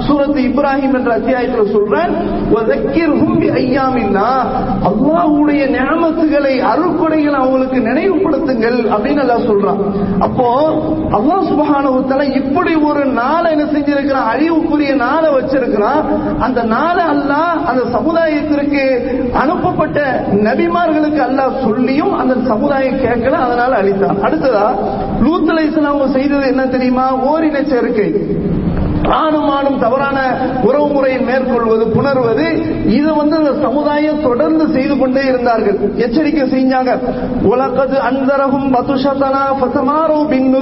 சூரத்து 0.06 0.40
இப்ராஹிம் 0.48 0.96
என்ற 0.98 1.10
அத்தியாயத்தில் 1.14 1.72
சொல்றான் 1.76 2.12
வதக்கிருஹும் 2.54 3.36
பி 3.40 3.48
ஐயாமில்லா. 3.62 4.30
நியமத்துகளை 5.76 6.54
அருட்கொடைகளை 6.72 7.36
அவங்களுக்கு 7.42 7.78
நினைவுபடுத்துங்கள் 7.80 8.78
அப்படின்னு 8.94 9.22
எல்லாம் 9.24 9.46
சொல்றான். 9.50 9.80
அப்போ 10.20 10.48
அல்லாஹ் 11.18 11.48
சுப்ஹானஹு 11.50 12.36
இப்படி 12.40 12.74
ஒரு 12.88 13.04
நாளை 13.20 13.50
என்ன 13.50 13.64
செஞ்சிருக்கிறான் 13.64 14.30
அழிவுக்குரிய 14.32 14.94
நாளை 14.94 15.28
வச்சிருக்கிறான். 15.32 16.02
அந்த 16.38 16.62
நாளை 16.74 17.04
அல்லாஹ் 17.14 17.54
அந்த 17.70 17.82
சமுதாயத்திற்கு 17.96 18.84
அனுப்பப்பட்ட 19.32 19.98
நபிமார்களுக்கு 20.48 21.22
அல்லாஹ் 21.28 21.62
சொல்லியும் 21.62 22.14
அந்த 22.18 22.34
சமுதாயம் 22.46 23.02
கேட்கல 23.06 23.36
அதனால 23.46 23.72
அழித்தான். 23.82 24.18
அடுத்ததா 24.26 24.66
லூத் 25.22 25.84
அவங்க 25.84 26.18
செய்தது 26.18 26.46
என்ன 26.46 26.66
தெரியுமா? 26.66 27.16
ஓரின 27.16 27.68
சேர்க்கை 27.68 28.14
ஆணும் 29.08 29.48
ஆணும் 29.48 29.78
தவறான 29.78 30.18
உறவு 30.62 30.86
முறையை 30.86 31.20
மேற்கொள்வது 31.20 31.84
புணர்வது 31.84 32.46
இதை 32.86 33.12
வந்து 33.16 33.36
அந்த 33.36 33.54
சமுதாயம் 33.60 34.22
தொடர்ந்து 34.22 34.68
செய்து 34.68 34.98
கொண்டே 34.98 35.24
இருந்தார்கள். 35.24 35.78
எச்சரிக்கை 35.96 36.42
செஞ்சாங்க. 36.42 36.98
உலகது 37.42 37.96
அந்தரகும் 38.10 38.74
பதுஷதனா 38.74 39.44
பசமாரோ 39.60 40.28
பின் 40.28 40.54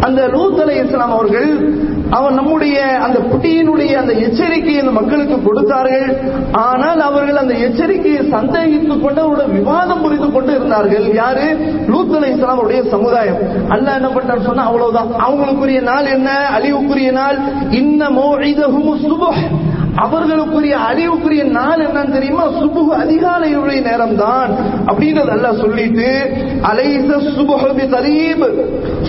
அந்த 0.00 0.26
லூத் 0.26 0.60
அலை 0.60 0.76
இஸ்லாம் 0.76 1.10
அவர்கள் 1.10 1.78
அவன் 2.10 2.34
நம்முடைய 2.34 2.84
அந்த 2.84 3.18
குட்டியினுடைய 3.18 3.94
அந்த 3.94 4.12
எச்சரிக்கையை 4.12 4.78
அந்த 4.78 4.90
மக்களுக்கு 4.90 5.42
கொடுத்தார்கள். 5.42 6.18
ஆனால் 6.52 7.00
அவர்கள் 7.00 7.36
அந்த 7.36 7.54
எச்சரிக்கையை 7.54 8.28
சந்தேகித்துக் 8.28 9.02
கொண்டு 9.02 9.20
அவருடைய 9.20 9.50
விவாதம் 9.52 10.00
புரிந்து 10.00 10.32
கொண்டு 10.32 10.50
இருந்தார்கள். 10.50 11.14
யாரு? 11.14 11.56
லூத் 11.88 12.16
அலை 12.16 12.84
சமுதாயம். 12.90 13.36
அல்ல 13.68 13.92
என்ன 13.94 14.08
பண்ணார் 14.08 14.44
சொன்னா 14.44 14.64
அவ்வளவுதான். 14.64 15.06
அவங்களுக்குரிய 15.06 15.82
நாள் 15.82 16.06
என்ன? 16.06 16.50
அழிவுக்குரிய 16.58 17.12
நாள். 17.12 17.38
இன்னமோ 17.70 18.44
இதகும் 18.44 18.96
சுபஹ். 18.96 19.66
அவர்களுக்குரிய 19.96 20.76
அழிவுக்குரிய 20.92 21.44
நாள் 21.44 21.86
என்னன்னு 21.86 22.10
தெரியுமா? 22.10 22.48
சுபுகு 22.48 22.92
அதிகாலையுடைய 22.92 23.82
நேரம் 23.82 24.16
தான் 24.16 24.50
அப்படின்றது 24.86 25.28
அல்ல 25.28 25.52
சொல்லிட்டு 25.52 26.32
அலைச 26.62 27.16
சுபு 27.16 27.56
கரீப் 27.90 28.64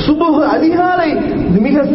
சுபுகு 0.08 0.48
அதிகாலை 0.48 1.12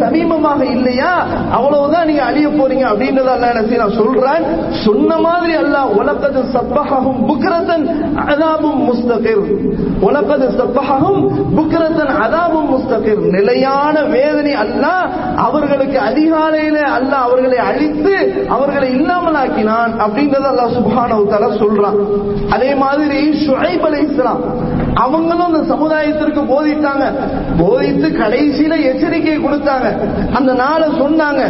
சமீபமாக 0.03 0.61
இல்லையா? 0.75 1.13
அவ்வளவுதான் 1.57 2.07
நீங்க 2.09 2.23
அழிய 2.29 2.47
போறீங்க 2.47 2.85
அப்படின்றத 2.91 3.29
அல்ல 3.35 3.51
என்ன 3.51 3.87
சொல்றேன். 3.99 4.45
சொன்ன 4.85 5.17
மாதிரி 5.25 5.53
அல்லாஹ் 5.63 5.91
உலகது 6.01 6.41
சப்பஹகும் 6.55 7.19
புக்ரதன் 7.29 7.85
அதாபும் 8.25 8.81
முஸ்தகிர். 8.89 9.43
உலகது 10.07 10.47
சப்பஹகும் 10.59 11.21
புக்ரதன் 11.57 12.13
அதாபும் 12.25 12.69
முஸ்தகிர். 12.75 13.23
நிலையான 13.37 13.95
வேதனை 14.15 14.53
அல்ல 14.63 14.85
அவர்களுக்கு 15.47 15.97
அதிகாலையில 16.09 16.77
அல்ல 16.97 17.11
அவர்களை 17.27 17.59
அழித்து 17.69 18.15
அவர்களை 18.55 18.89
இல்லாமல் 18.99 19.39
ஆக்கினான் 19.43 19.93
அப்படின்றத 20.05 20.45
அல்லாஹ் 20.53 20.75
சுப்ஹானஹு 20.79 21.23
சொல்றான். 21.63 21.99
அதே 22.55 22.71
மாதிரி 22.83 23.19
ஷுஐப் 23.45 23.83
இஸ்லாம் 24.05 24.41
அவங்களும் 25.03 25.45
அந்த 25.47 25.61
சமுதாயத்திற்கு 25.73 26.41
போதித்தாங்க. 26.51 27.05
போதித்து 27.57 28.07
கடைசியில 28.09 28.73
எச்சரிக்கை 28.89 29.37
கொடுத்தாங்க. 29.37 29.87
அந்த 30.33 30.53
நாளை 30.53 30.87
சொன்னாங்க. 31.01 31.41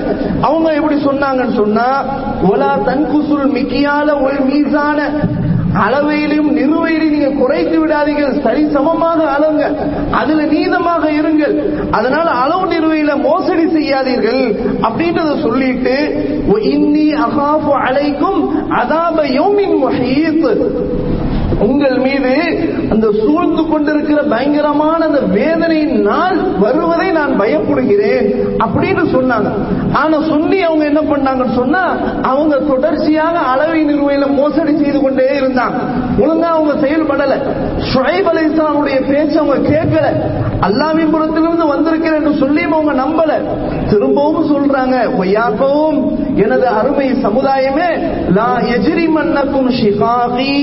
அவங்க 0.42 0.74
எப்படி 0.74 0.98
சொன்னாங்கன்னு 1.06 1.56
சொன்னா 1.56 1.88
ஒலா 2.52 2.72
தன்குசுல் 2.86 3.52
மிக்கியால 3.58 4.22
ஒரு 4.22 4.40
மீசான. 4.52 5.00
அளவையிலும் 5.86 6.50
நிறுவையிலும் 6.58 7.14
நீங்க 7.14 7.30
குறைத்து 7.30 7.78
விடாதீர்கள். 7.80 8.36
சரி 8.42 8.62
சமமாக 8.70 9.24
அளவுங்க 9.36 9.66
அதுல 10.12 10.44
நீதமாக 10.44 11.10
இருங்கள். 11.20 11.56
அதனால 11.92 12.28
அளவு 12.44 12.66
நிறுவையில 12.74 13.22
மோசடி 13.22 13.66
செய்யாதீர்கள் 13.78 14.44
அப்படின்றத 14.82 15.42
சொல்லிட்டு 15.42 15.96
இன்னி 16.74 17.08
அகாஃபு 17.25 17.74
அலைக்கும் 17.88 18.42
அதாப 18.82 19.28
யோமின் 19.34 19.78
உங்கள் 21.59 21.97
மீது 21.97 22.33
அந்த 22.91 23.12
சூழ்ந்து 23.12 23.63
கொண்டிருக்கிற 23.67 24.24
பயங்கரமான 24.24 25.05
அந்த 25.05 25.19
வேதனையின் 25.19 26.01
நாள் 26.01 26.38
வருவதை 26.59 27.12
நான் 27.12 27.39
பயப்படுகிறேன் 27.39 28.27
அப்படின்னு 28.65 29.03
சொன்னாங்க. 29.15 29.51
ஆனா 29.93 30.21
சொல்லி 30.21 30.62
அவங்க 30.62 30.85
என்ன 30.85 31.01
பண்ணாங்கன்னு 31.01 31.55
சொன்னா 31.55 31.83
அவங்க 32.21 32.57
தொடர்ச்சியாக 32.57 33.38
அளவை 33.38 33.85
நிறுவையில 33.85 34.33
மோசடி 34.35 34.77
செய்து 34.77 35.01
கொண்டே 35.01 35.39
இருந்தாங்க. 35.39 35.79
ஒழுங்கா 36.24 36.50
அவங்க 36.55 36.74
செயல்படல. 36.84 37.34
ஷுஹைப் 37.91 38.27
அலி 38.31 38.41
இஸ்லாமுடைய 38.50 38.98
பேச்சு 39.10 39.38
அவங்க 39.41 39.57
கேட்கல. 39.72 40.05
அல்லாவின் 40.67 41.13
புறத்திலிருந்து 41.13 41.65
வந்திருக்கிறேன் 41.74 42.19
என்று 42.22 42.34
சொல்லியும் 42.43 42.75
அவங்க 42.77 42.93
நம்பல. 43.03 43.31
திரும்பவும் 43.89 44.50
சொல்றாங்க 44.51 44.95
ஒய்யாக்கவும் 45.22 45.98
எனது 46.36 46.67
அருமை 46.79 47.07
சமுதாயமே 47.25 47.89
லா 48.38 48.48
எஜிரி 48.75 49.07
மன்னக்கும் 49.17 49.69
ஷிகாகி 49.79 50.53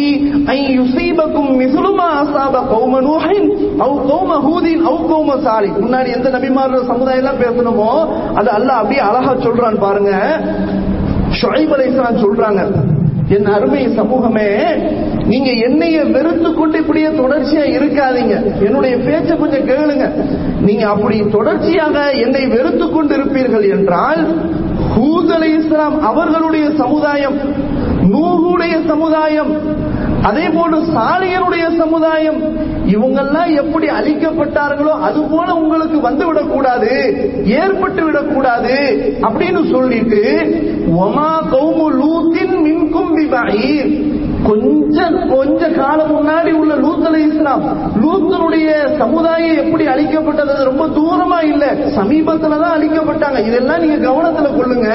ஐ 0.57 0.59
யுசீபக்கும் 0.79 1.53
மிசுலுமா 1.61 2.09
அசாப 2.23 2.65
கௌம 2.73 3.01
நூஹின் 3.09 3.49
அவு 3.87 3.97
கௌம 4.11 4.41
ஹூதின் 4.47 4.83
அவு 4.91 5.01
கௌம 5.13 5.39
சாலி 5.45 5.71
முன்னாடி 5.81 6.11
எந்த 6.11 6.31
நபிமாரோட 6.31 6.83
சமுதாயம் 6.87 7.23
எல்லாம் 7.25 7.43
பேசணுமோ 7.45 7.91
அது 8.35 8.51
அல்லாஹ் 8.59 8.81
அப்படியே 8.81 9.03
அழகா 9.11 9.35
சொல்றான் 9.47 9.79
பாருங்க. 9.79 10.13
ஷுஐப் 11.41 11.73
அலைஹிஸ்ஸலாம் 11.77 12.23
சொல்றாங்க 12.25 12.63
என் 13.35 13.47
அருமை 13.47 13.83
சமூகமே 13.97 14.49
நீங்க 15.25 15.51
என்னைய 15.67 16.05
வெறுத்து 16.05 16.55
கொண்டு 16.55 16.79
இப்படியே 16.79 17.07
தொடர்ச்சியா 17.07 17.65
இருக்காதீங்க. 17.79 18.35
என்னுடைய 18.65 18.95
பேச்சை 18.97 19.37
கொஞ்சம் 19.37 19.69
கேளுங்க. 19.69 20.07
நீங்க 20.61 20.85
அப்படி 20.89 21.19
தொடர்ச்சியாக 21.31 22.11
என்னை 22.25 22.47
வெறுத்து 22.47 22.91
கொண்டு 22.91 23.17
இருப்பீர்கள் 23.17 23.67
என்றால் 23.71 24.23
ஹூத் 24.97 25.33
இஸ்லாம் 25.59 25.97
அவர்களுடைய 26.03 26.71
சமுதாயம் 26.71 27.39
நூகுடைய 28.13 28.75
சமுதாயம் 28.87 29.53
அதே 30.23 30.45
போன்று 30.49 30.79
சாலியனுடைய 30.97 31.65
சமுதாயம் 31.77 32.41
இவங்கெல்லாம் 32.87 33.51
எப்படி 33.55 33.87
அழிக்கப்பட்டார்களோ 33.89 34.93
அது 35.07 35.21
போல 35.23 35.55
உங்களுக்கு 35.55 36.01
வந்து 36.01 36.27
விடக்கூடாது 36.27 36.91
ஏற்பட்டு 37.45 38.03
விடக்கூடாது 38.05 38.77
அப்படின்னு 39.21 39.63
சொல்லிட்டு 39.71 40.23
ஒமா 41.05 41.31
கௌமு 41.53 41.87
லூத்தின் 42.01 42.55
மின்கும் 42.93 43.17
பிபாயிர் 43.17 44.11
கொஞ்ச 44.49 45.11
கொஞ்ச 45.11 45.69
காலம் 45.69 46.13
முன்னாடி 46.17 46.53
உள்ள 46.53 46.75
லூத் 46.75 47.17
இஸ்லாம். 47.17 47.63
லூத்தனுடைய 48.03 48.97
சமுதாயம் 48.99 49.57
எப்படி 49.57 49.87
அழிக்கப்பட்டது? 49.87 50.65
ரொம்ப 50.65 50.87
தூரமா 50.87 51.45
இல்ல. 51.45 51.67
சமீபத்துல 51.97 52.61
தான் 52.61 52.81
அழிக்கப்பட்டாங்க. 52.81 53.47
இதெல்லாம் 53.47 53.81
நீங்க 53.81 54.11
கவனத்துல 54.11 54.49
கொள்ளுங்க. 54.49 54.95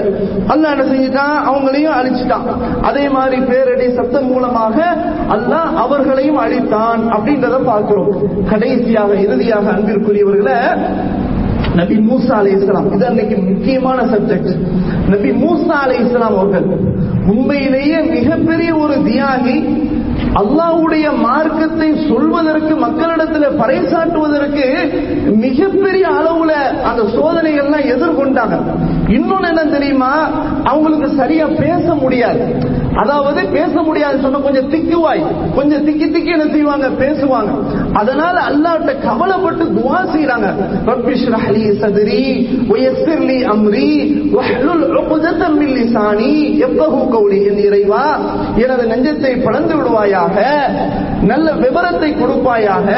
அல்லாஹ் 0.48 0.77
என்ன 0.77 0.84
செஞ்சுட்டான்? 0.84 1.51
அவங்களையும் 1.51 1.98
அழிச்சிட்டான். 2.01 2.82
அதே 2.82 3.10
மாதிரி 3.10 3.41
பேரடி 3.41 3.96
சத்தம் 3.96 4.32
மூலமாக 4.32 4.98
அல்லாஹ் 5.29 5.75
அவர்களையும் 5.75 6.39
அழித்தான் 6.39 7.00
அப்படின்றத 7.10 7.63
பார்க்கிறோம். 7.65 8.15
கடைசியாக 8.50 9.13
இறுதியாக 9.13 9.72
அன்பிற்குரியவர்களை 9.72 10.79
நபி 11.79 11.96
மூசா 12.10 12.34
அலை 12.39 12.51
இஸ்லாம் 12.58 12.91
இது 12.96 13.05
அன்னைக்கு 13.05 13.38
முக்கியமான 13.50 14.01
சப்ஜெக்ட் 14.13 14.51
நபி 15.13 15.32
மூசா 15.44 15.77
அலை 15.86 15.98
இஸ்லாம் 16.05 16.38
அவர்கள் 16.38 16.67
உண்மையிலேயே 17.34 18.00
மிகப்பெரிய 18.15 18.72
ஒரு 18.75 18.98
தியாகி 19.10 19.58
அல்லாவுடைய 20.39 21.08
மார்க்கத்தை 21.25 21.88
சொல்வதற்கு 22.10 22.74
மக்களிடத்தில் 22.75 23.58
பறைசாட்டுவதற்கு 23.60 24.65
மிகப்பெரிய 25.44 26.05
அளவுல 26.20 26.53
அந்த 26.89 27.01
சோதனைகள்லாம் 27.15 27.89
எதிர்கொண்டாங்க. 27.94 28.58
இன்னொன்னு 29.17 29.48
என்ன 29.53 29.63
தெரியுமா? 29.75 30.12
அவங்களுக்கு 30.63 31.10
சரியா 31.22 31.46
பேச 31.63 31.86
முடியாது. 32.03 32.46
அதாவது 32.96 33.41
பேச 33.58 33.74
முடியாது 33.82 34.17
சொன்ன 34.25 34.38
கொஞ்சம் 34.38 34.70
திக்குவாய் 34.74 35.24
கொஞ்சம் 35.55 35.86
திக்கி 35.88 36.08
திக்கி 36.15 36.32
என்ன 36.38 36.48
செய்வாங்க 36.55 36.89
பேசுவாங்க. 37.03 37.53
அதனால 37.94 38.36
அல்லாட்ட 38.50 38.94
கவலைப்பட்டு 39.08 39.65
துவா 39.77 40.00
செய்றாங்க. 40.25 40.50
ரப்பி 40.89 41.13
ஷ்ரஹ் 41.22 41.48
லி 41.55 41.63
சத்ரி 41.82 42.22
அம்ரி 43.53 43.89
வஹ்லுல் 44.36 44.86
உக்தத்தம் 45.01 45.58
மின் 45.60 45.74
லிசானி 45.77 46.32
யஃகஹு 46.63 47.01
கௌலி 47.13 47.39
என் 47.50 47.62
இறைவா 47.67 48.05
எனது 48.63 48.84
நெஞ்சத்தை 48.91 49.34
பழந்து 49.46 49.75
விடுவாயாக 49.79 50.38
நல்ல 51.29 51.48
விவரத்தை 51.62 52.10
கொடுப்பாயாக 52.13 52.89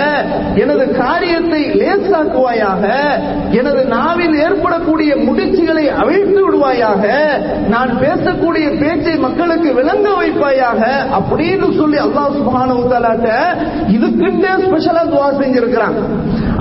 எனது 0.62 0.86
காரியத்தை 1.00 1.62
லேசாக்குவாயாக 1.82 2.84
எனது 3.60 3.82
நாவில் 3.94 4.36
ஏற்படக்கூடிய 4.46 5.12
முடிச்சுகளை 5.28 5.86
அவிழ்த்து 6.02 6.42
விடுவாயாக 6.46 7.04
நான் 7.74 7.94
பேசக்கூடிய 8.02 8.68
பேச்சை 8.82 9.16
மக்களுக்கு 9.28 9.72
விளங்க 9.80 10.08
வைப்பாயாக 10.20 10.82
அப்படின்னு 11.20 11.70
சொல்லி 11.80 12.00
அல்லாஹ் 12.06 12.36
சுப்ஹானஹு 12.40 12.82
வ 12.84 12.90
தஆலாட்ட 12.94 13.30
ஸ்பெஷலா 14.68 15.04
துவா 15.12 15.28
செஞ்சிருக்கிறாங்க 15.40 16.00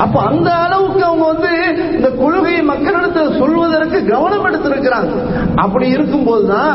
அப்ப 0.04 0.16
அந்த 0.30 0.48
அளவுக்கு 0.56 1.04
அவங்க 1.04 1.26
வந்து 1.26 1.76
இந்த 1.92 2.10
கொள்கையை 2.10 2.62
மக்களிடத்தில் 2.62 3.38
சொல்வதற்கு 3.38 4.04
கவனம் 4.04 4.44
எடுத்திருக்கிறாங்க. 4.44 5.10
அப்படி 5.56 5.94
இருக்கும்போதுதான் 5.94 6.74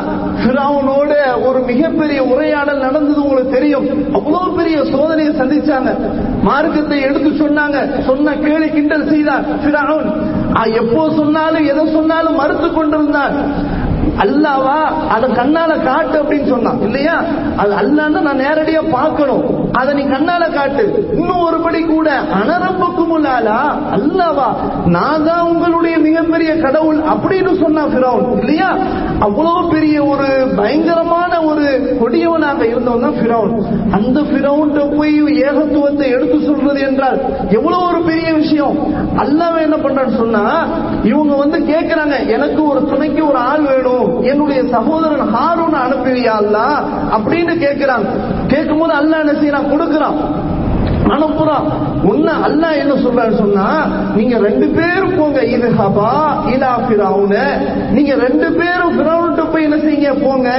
ஒரு 1.44 1.60
மிகப்பெரிய 1.60 2.24
உரையாடல் 2.24 2.78
நடந்தது 2.78 3.24
உங்களுக்கு 3.24 3.52
தெரியும். 3.52 4.14
அவ்வளவு 4.14 4.56
பெரிய 4.56 4.82
சோதனையை 4.82 5.42
சந்திச்சாங்க. 5.42 5.98
மார்க்கத்தை 6.42 7.02
எடுத்து 7.02 7.30
சொன்னாங்க. 7.30 8.06
சொன்ன 8.06 8.34
கேலி 8.34 8.70
கிண்டல் 8.70 9.10
செய்தார் 9.10 9.64
ஃபிரௌன். 9.64 10.12
எப்போ 10.74 11.10
சொன்னாலும் 11.10 11.68
எதை 11.68 11.92
சொன்னாலும் 11.92 12.36
மறுத்து 12.36 12.74
கொண்டிருந்தான் 12.74 13.34
அல்லாவா 14.18 15.10
அத 15.10 15.28
கண்ணால 15.28 15.84
காட்டு 15.84 16.22
அப்படின்னு 16.22 16.48
சொன்னான். 16.48 16.82
இல்லையா? 16.82 17.24
அது 17.58 17.74
அல்லான்னு 17.74 18.22
நான் 18.22 18.40
நேரடியா 18.40 18.92
பார்க்கணும். 18.92 19.71
அதை 19.80 19.92
நீ 19.94 20.04
கண்ணால 20.04 20.44
காட்டு. 20.50 20.84
இன்னும் 21.14 21.44
ஒருபடி 21.48 21.86
கூட 21.86 22.10
அனரம்புக்கும் 22.40 23.14
உள்ளாலா 23.16 23.60
அல்லாவா 23.96 24.48
நான் 24.86 25.24
தான் 25.24 25.42
உங்களுடைய 25.42 25.98
மிகப்பெரிய 25.98 26.52
கடவுள் 26.60 27.00
அப்படின்னு 27.14 27.54
சொன்னா 27.62 27.84
ஃபிரௌன் 27.94 28.26
இல்லையா? 28.40 28.70
அவ்வளவு 29.20 29.62
பெரிய 29.70 30.06
ஒரு 30.06 30.28
பயங்கரமான 30.56 31.42
ஒரு 31.42 31.66
கொடியவனாக 32.02 32.62
இருந்தவன் 32.64 33.02
தான் 33.02 33.20
ஃபிரௌன். 33.22 33.54
அந்த 33.92 34.20
ஃபிரௌன்ட்ட 34.22 34.96
போய் 34.98 35.16
ஏகத்துவத்தை 35.48 36.08
எடுத்து 36.10 36.40
சொல்றது 36.40 36.80
என்றால் 36.80 37.20
எவ்வளவு 37.50 37.88
ஒரு 37.88 38.02
பெரிய 38.02 38.34
விஷயம். 38.34 38.78
அல்லாஹ் 39.18 39.62
என்ன 39.62 39.76
பண்றான்னு 39.76 40.18
சொன்னா 40.18 40.44
இவங்க 41.04 41.34
வந்து 41.36 41.58
கேட்கிறாங்க 41.72 42.16
எனக்கு 42.28 42.62
ஒரு 42.68 42.82
துணைக்கு 42.84 43.28
ஒரு 43.28 43.38
ஆள் 43.38 43.62
வேணும் 43.62 44.24
என்னுடைய 44.24 44.62
சகோதரன் 44.76 45.28
ஹாரூன் 45.36 45.78
அனுப்புவியா 45.86 46.38
அப்படின்னு 47.16 47.52
அப்படின்னு 47.62 48.06
கேட்கும்போது 48.52 48.94
அல்லாஹ் 48.94 49.24
என்ன 49.26 49.32
செய்யறான்? 49.32 49.72
கொடுக்குறான். 49.72 50.18
அனுப்புறான். 51.08 51.66
உன்ன 52.04 52.32
அல்லாஹ் 52.32 52.78
என்ன 52.78 52.94
சொல்றாரு 52.94 53.38
சொன்னா 53.38 53.88
நீங்க 54.16 54.38
ரெண்டு 54.38 54.68
பேரும் 54.68 55.18
போங்க. 55.18 55.40
இது 55.46 55.70
ஹபா 55.80 56.12
இலா 56.46 56.72
ஃபிரௌன. 56.86 57.36
நீங்க 57.92 58.16
ரெண்டு 58.16 58.52
பேரும் 58.52 58.94
ஃபிரௌன்ட்ட 58.98 59.52
போய் 59.52 59.64
என்ன 59.64 59.76
செய்யுங்க? 59.76 60.24
போங்க. 60.24 60.50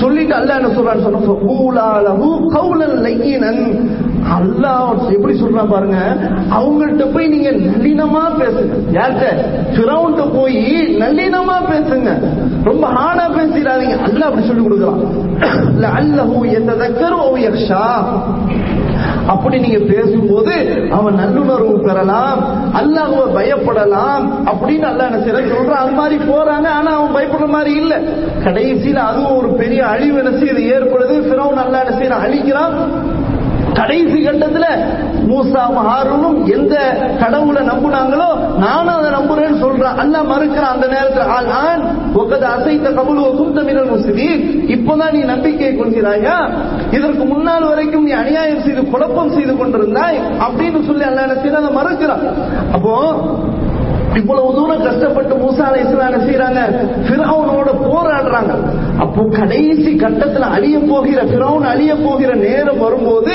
சொல்லிட்டு 0.00 0.34
அல்லா 0.34 0.54
என்ன 0.60 0.68
சொல்றாரு 0.68 1.02
சொன்னா 1.02 1.18
ஃபகூலா 1.18 1.86
கவுலன் 2.48 3.00
லையினன். 3.00 3.62
அல்லாஹ் 4.28 5.12
எப்படி 5.12 5.40
சொல்றான் 5.40 5.68
பாருங்க? 5.68 6.16
அவங்கள்ட்ட 6.50 7.12
போய் 7.14 7.26
நீங்க 7.26 7.50
நளினமா 7.50 8.22
பேசுங்க. 8.38 8.72
யார்கிட்ட? 8.92 9.44
சிரவுண்ட 9.76 10.34
போய் 10.34 10.96
நளினமா 10.98 11.56
பேசுங்க. 11.70 12.18
ரொம்ப 12.64 12.88
ஹானா 12.88 13.30
பேசிடாதீங்க. 13.30 13.96
அல்லாஹ் 14.06 14.20
அப்படி 14.20 14.46
சொல்லி 14.46 14.66
கொடுக்குறான். 14.66 15.06
லஅல்லஹு 15.80 16.54
எந்த 16.54 16.72
தக்கரும் 16.72 17.18
யக்ஷா. 17.34 18.02
அப்படி 19.26 19.58
நீங்க 19.58 19.78
பேசும்போது 19.78 20.82
அவன் 20.90 21.14
நல்லுணர்வு 21.14 21.82
பெறலாம். 21.82 22.38
அல்லாஹ்வை 22.72 23.34
பயப்படலாம். 23.34 24.30
அப்படின்னு 24.44 24.82
அல்ல 24.82 25.06
என்ன 25.06 25.38
சொல்றான். 25.38 25.74
அது 25.74 25.92
மாதிரி 25.92 26.24
போறாங்க. 26.24 26.66
ஆனா 26.66 27.00
அவன் 27.00 27.24
பயப்படுற 27.24 27.48
மாதிரி 27.48 27.76
இல்ல. 27.76 27.98
கடைசியில 28.44 28.94
அதுவும் 28.94 29.36
ஒரு 29.36 29.48
பெரிய 29.48 29.86
அழிவு 29.86 30.24
என்ன 30.24 30.38
செய்யுது? 30.38 30.76
ஏற்படுது. 30.76 31.28
பிறவும் 31.28 31.54
நல்ல 31.54 31.84
என்ன 31.84 31.96
செய்யறான்? 31.96 32.18
அழிக்கிறான். 32.18 32.72
கடைசி 33.74 34.26
கட்டத்துல 34.26 34.64
மூசா 35.28 35.62
ஹாரூனும் 35.88 36.52
எந்த 36.52 36.74
கடவுளை 37.20 37.62
நம்புனாங்களோ 37.62 38.58
நானும் 38.58 38.94
அதை 38.94 39.10
நம்புறேன்னு 39.10 39.58
சொல்றேன் 39.58 39.96
அல்ல 39.96 40.18
மறுக்கிறான் 40.18 40.74
அந்த 40.74 40.86
நேரத்தில் 40.86 41.22
ஆள் 41.22 41.46
ஆண் 41.46 41.82
ஒக்கது 42.14 42.46
அசைத்த 42.46 42.94
கபுலு 42.94 43.36
குந்த 43.36 43.62
மினல் 43.62 43.88
இப்போதான் 43.90 44.28
இப்பதான் 44.68 45.12
நீ 45.12 45.18
நம்பிக்கை 45.18 45.68
கொள்கிறாயா? 45.68 46.50
இதற்கு 46.90 47.24
முன்னால் 47.24 47.64
வரைக்கும் 47.64 48.04
நீ 48.04 48.10
அநியாயம் 48.10 48.62
செய்து 48.62 48.90
குழப்பம் 48.90 49.32
செய்து 49.32 49.52
கொண்டிருந்தாய் 49.52 50.20
அப்படின்னு 50.40 50.86
சொல்லி 50.86 51.04
அல்ல 51.04 51.22
என்ன 51.22 51.56
அதை 51.56 51.76
மறுக்கிறான். 51.76 52.22
அப்போ 52.72 53.12
இவ்வளவு 54.16 54.54
தூரம் 54.54 54.82
கஷ்டப்பட்டு 54.82 55.34
மூசா 55.34 55.60
அலை 55.60 55.80
இஸ்லாம் 55.80 56.12
செய்யறாங்க? 56.12 56.60
போராடுறாங்க. 57.90 58.52
அப்போ 59.00 59.22
கடைசி 59.32 59.90
கட்டத்துல 59.96 60.48
அழிய 60.50 60.78
போகிற 60.88 61.20
பிறவுன் 61.24 61.64
அழிய 61.64 61.92
போகிற 61.96 62.30
நேரம் 62.38 62.78
வரும்போது 62.78 63.34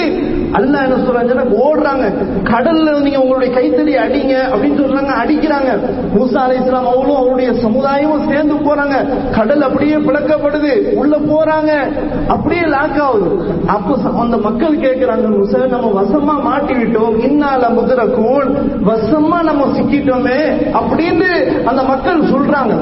அல்ல 0.51 0.77
என்ன 0.77 0.95
சொல்றாங்க 0.95 1.47
ஓடுறாங்க. 1.67 2.13
கடல்ல 2.43 3.01
நீங்க 3.01 3.19
உங்களுடைய 3.19 3.53
கைத்தடி 3.53 3.95
அடிங்க 3.95 4.35
அப்படின்னு 4.35 4.79
சொல்றாங்க 4.79 5.13
அடிக்கிறாங்க. 5.23 5.79
மூசா 6.17 6.35
அலை 6.35 6.61
இஸ்லாம் 6.61 6.87
அவளும் 6.87 7.15
அவருடைய 7.15 7.51
சமுதாயமும் 7.51 8.29
சேர்ந்து 8.29 8.53
போறாங்க. 8.53 9.07
கடல் 9.31 9.61
அப்படியே 9.61 9.95
பிளக்கப்படுது. 9.95 10.93
உள்ள 10.93 11.17
போறாங்க. 11.17 11.91
அப்படியே 12.27 12.61
லாக் 12.61 12.99
ஆகுது. 12.99 13.45
அப்ப 13.65 13.97
அந்த 14.19 14.37
மக்கள் 14.37 14.77
கேட்கிறாங்க 14.77 15.25
மூசா 15.25 15.67
நம்ம 15.67 16.01
வசமா 16.01 16.41
மாட்டி 16.41 16.73
விட்டோம் 16.73 17.23
இன்னால 17.23 17.67
முதிரக்கூன் 17.67 18.55
வசமா 18.85 19.43
நம்ம 19.43 19.65
சிக்கிட்டோமே. 19.65 20.67
அப்படின்னு 20.73 21.63
அந்த 21.63 21.83
மக்கள் 21.83 22.21
சொல்றாங்க. 22.21 22.79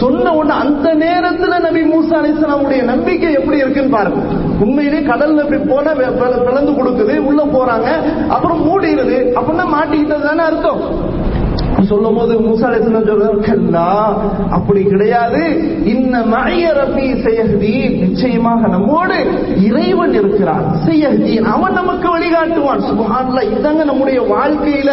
சொன்ன 0.00 0.34
உடனே 0.34 0.60
அந்த 0.60 0.94
நேரத்துல 0.94 1.60
நபி 1.60 1.80
மூசா 1.80 2.12
அலிஸ்லாமுடைய 2.12 2.82
நம்பிக்கை 2.82 3.32
எப்படி 3.32 3.56
இருக்குன்னு 3.56 3.90
பாருங்க. 3.90 4.18
உண்மையிலே 4.60 4.98
கடல்ல 4.98 5.38
இப்படி 5.38 5.62
போன 5.62 5.92
வெ- 5.92 6.18
வெ- 6.18 6.46
கொடுக்குது 6.98 7.26
உள்ள 7.28 7.42
போறாங்க 7.56 7.88
அப்புறம் 8.28 8.60
மூடிடுது 8.66 9.18
அப்படின்னா 9.36 9.66
மாட்டிக்கிட்டது 9.74 10.26
தானே 10.28 10.42
அர்த்தம். 10.50 10.80
சொல்லும் 11.86 12.16
போது 12.16 12.40
மூசா 12.40 12.62
அலிஸ்லாம் 12.62 13.08
சொல்றாங்க 13.08 13.76
அப்படி 14.50 14.82
கிடையாது. 14.82 15.42
இன்ன 15.84 16.22
மழைய 16.22 16.72
ரப்பி 16.72 16.98
செய்யஹதி 16.98 17.98
நிச்சயமாக 17.98 18.68
நம்மோடு 18.68 19.14
இறைவன் 19.62 20.12
இருக்கிறான். 20.12 20.76
செய்யஹதி 20.88 21.40
அவன் 21.42 21.72
நமக்கு 21.72 22.18
வழிகாட்டுவான். 22.18 22.82
சுபஹான்ல 22.82 23.42
இதாங்க 23.42 23.84
நம்முடைய 23.84 24.22
வாழ்க்கையில 24.22 24.90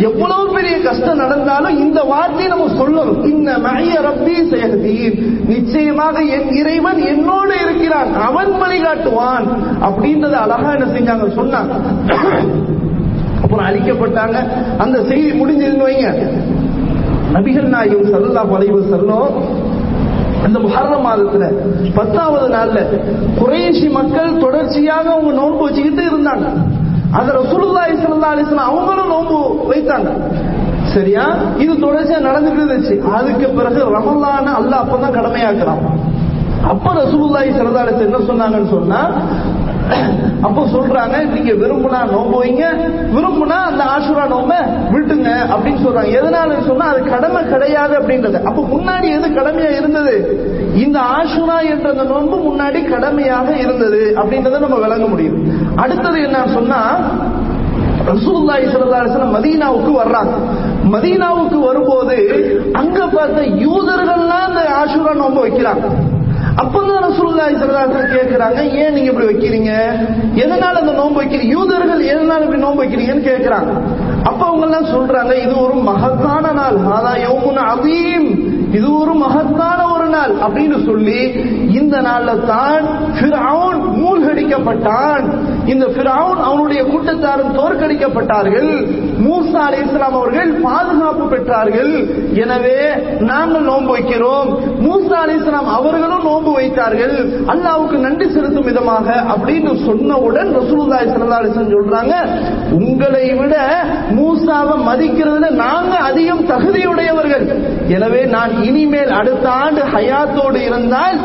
எவ்வளவு 0.00 0.52
பெரிய 0.52 0.80
கஷ்டம் 0.80 1.16
நடந்தாலும் 1.16 1.78
இந்த 1.78 2.02
வார்த்தையை 2.02 2.46
நம்ம 2.46 2.66
சொல்லணும். 2.66 3.24
இன்ன 3.24 3.58
மழைய 3.58 4.00
ரப்பி 4.00 4.36
செய்யஹதி 4.52 5.28
நிச்சயமாக 5.46 6.20
என் 6.20 6.52
இறைவன் 6.52 6.98
என்னோடு 6.98 7.54
இருக்கிறான். 7.62 8.14
அவன் 8.14 8.52
வழிகாட்டுவான். 8.52 9.46
அப்படின்றத 9.82 10.32
அழகா 10.32 10.72
என்ன 10.72 10.86
செஞ்சாங்க? 10.98 11.22
சொன்னாங்க. 11.40 12.73
அப்புறம் 13.54 13.70
அழிக்கப்பட்டாங்க. 13.70 14.36
அந்த 14.78 15.02
செய்தி 15.02 15.30
முடிஞ்சதுன்னு 15.40 15.86
வைங்க. 15.86 16.08
நபிகள் 17.32 17.62
நாயகம் 17.62 18.12
சல்லா 18.12 18.42
அலைஹி 18.56 18.74
வஸல்லம் 18.74 19.28
அந்த 20.44 20.58
முஹர்ரம் 20.58 21.04
மாதத்துல 21.06 21.44
பத்தாவது 21.94 22.48
நாள்ல 22.54 22.78
குறைஷி 23.40 23.90
மக்கள் 23.90 24.38
தொடர்ச்சியாக 24.38 25.10
அவங்க 25.10 25.32
நோன்பு 25.32 25.64
வச்சுக்கிட்டு 25.64 26.02
இருந்தாங்க. 26.02 26.46
அதுல 27.12 27.40
சுருதா 27.52 27.82
இஸ்லா 27.94 28.30
அலிஸ்லாம் 28.34 28.70
அவங்களும் 28.70 29.08
நோன்பு 29.08 29.66
வைத்தாங்க. 29.70 30.10
சரியா? 30.94 31.34
இது 31.58 31.74
தொடர்ச்சியா 31.74 32.18
நடந்துட்டு 32.28 32.60
இருந்துச்சு. 32.60 33.00
அதுக்கு 33.08 33.48
பிறகு 33.48 33.80
ரமலான 33.84 34.54
அல்ல 34.54 34.76
அப்பதான் 34.76 35.16
கடமையாக்குறான். 35.18 35.82
அப்ப 36.68 36.92
ரசூலுல்லாஹி 36.92 37.50
ஸல்லல்லாஹு 37.50 37.86
அலைஹி 37.86 38.00
என்ன 38.00 38.18
சொன்னாங்கன்னு 38.18 38.70
சொன்னா 38.70 39.00
அப்போ 40.46 40.62
சொல்றாங்க 40.72 41.16
நீங்க 41.34 41.52
விரும்புனா 41.60 42.00
நோன்பு 42.12 42.36
வைங்க 42.42 42.64
விரும்புனா 43.14 43.58
அந்த 43.70 43.82
ஆசுரா 43.94 44.24
நோம்ப 44.32 44.54
விட்டுங்க 44.94 45.30
அப்படின்னு 45.52 45.80
சொல்றாங்க. 45.84 46.10
எதனால 46.20 46.58
சொன்னா 46.68 46.86
அது 46.92 47.00
கடமை 47.12 47.42
கிடையாது 47.52 47.94
அப்படின்றது. 48.00 48.38
அப்ப 48.48 48.64
முன்னாடி 48.74 49.06
எது 49.18 49.28
கடமையா 49.38 49.70
இருந்தது? 49.80 50.14
இந்த 50.84 50.98
ஆசுரா 51.18 51.58
என்ற 51.72 51.88
அந்த 51.94 52.04
நோன்பு 52.12 52.36
முன்னாடி 52.48 52.80
கடமையாக 52.94 53.50
இருந்தது 53.64 54.02
அப்படின்றத 54.20 54.60
நம்ம 54.64 54.78
விளங்க 54.86 55.08
முடியும். 55.14 55.38
அடுத்தது 55.76 56.20
என்ன 56.22 56.46
சொன்னா 56.56 56.80
ரசூல்லாய் 58.10 58.64
ஸல்லல்லாஹு 58.72 59.28
மதீனாவுக்கு 59.36 59.92
வர்றாங்க. 60.02 60.34
மதீனாவுக்கு 60.94 61.58
வரும்போது 61.68 62.16
அங்க 62.80 63.06
பார்த்த 63.06 63.42
யூதர்கள்லாம் 63.64 64.48
அந்த 64.48 64.62
ஆசுரா 64.80 65.14
நோன்பு 65.22 65.40
வைக்கிறாங்க. 65.46 65.86
அப்பதான் 66.62 67.04
ரசூலுல்லாஹி 67.08 67.54
ஸல்லல்லாஹு 67.60 67.92
கேட்கிறாங்க 67.92 68.12
கேக்குறாங்க 68.16 68.60
ஏன் 68.82 68.94
நீங்க 68.96 69.08
இப்படி 69.12 69.28
வைக்கிறீங்க? 69.30 69.72
எதனால 70.42 70.80
அந்த 70.82 70.92
நோன்பு 71.00 71.20
வைக்கிறீங்க? 71.20 71.54
யூதர்கள் 71.56 72.02
எதனால 72.12 72.44
இப்படி 72.46 72.64
நோன்பு 72.64 72.82
வைக்கிறீங்கன்னு 72.82 73.28
கேக்குறாங்க 73.30 73.70
அப்ப 74.28 74.40
அவங்க 74.46 74.66
எல்லாம் 74.66 74.92
சொல்றாங்க 74.94 75.32
இது 75.44 75.54
ஒரு 75.60 75.74
மகத்தான 75.88 76.52
நாள். 76.52 76.76
ஹாதா 76.88 77.12
யௌமுன் 77.24 77.60
அதீம் 77.72 78.28
இது 78.76 78.98
ஒரு 79.00 79.14
மகத்தான 79.14 79.80
ஒரு 79.94 80.06
நாள். 80.14 80.32
அப்படின்னு 80.44 80.78
சொல்லி 80.86 81.18
இந்த 81.80 81.96
நாள்ல 82.06 82.30
தான் 82.52 82.84
ஃபிரௌன் 83.18 83.80
மூழ்கடிக்கப்பட்டான். 83.98 85.24
இந்த 85.72 85.86
ஃபிரௌன் 85.86 86.40
அவனுடைய 86.48 86.80
கூட்டத்தாரும் 86.84 87.52
தோற்கடிக்கப்பட்டார்கள். 87.58 88.70
மூசா 89.26 89.64
இஸ்லாம் 89.82 90.16
அவர்கள் 90.20 90.50
பாதுகாப்பு 90.62 91.26
பெற்றார்கள். 91.34 91.92
எனவே 92.44 92.78
நாங்கள் 93.30 93.68
நோன்பு 93.70 93.92
வைக்கிறோம். 93.96 94.48
மூசா 94.86 95.03
அலைஹிஸ்ஸலாம் 95.22 95.70
அவர்களும் 95.78 96.24
நோன்பு 96.28 96.52
வைத்தார்கள். 96.58 97.14
அல்லாவுக்கு 97.52 97.96
நன்றி 98.06 98.26
செலுத்தும் 98.34 98.68
விதமாக 98.70 99.06
அப்படின்னு 99.34 99.72
சொன்னவுடன் 99.86 100.50
ரசூலுல்லாஹி 100.60 101.06
ஸல்லல்லாஹு 101.12 101.40
அலைஹி 101.42 101.74
சொல்றாங்க 101.76 102.14
உங்களை 102.80 103.26
விட 103.40 103.54
மூசாவை 104.18 104.76
மதிக்கிறதுல 104.90 105.50
நாங்க 105.64 105.94
அதிகம் 106.10 106.44
தகுதியுடையவர்கள். 106.52 107.46
எனவே 107.96 108.22
நான் 108.36 108.52
இனிமேல் 108.68 109.12
அடுத்த 109.20 109.46
ஆண்டு 109.62 109.82
ஹயாத்தோடு 109.94 110.60
இருந்தால் 110.68 111.18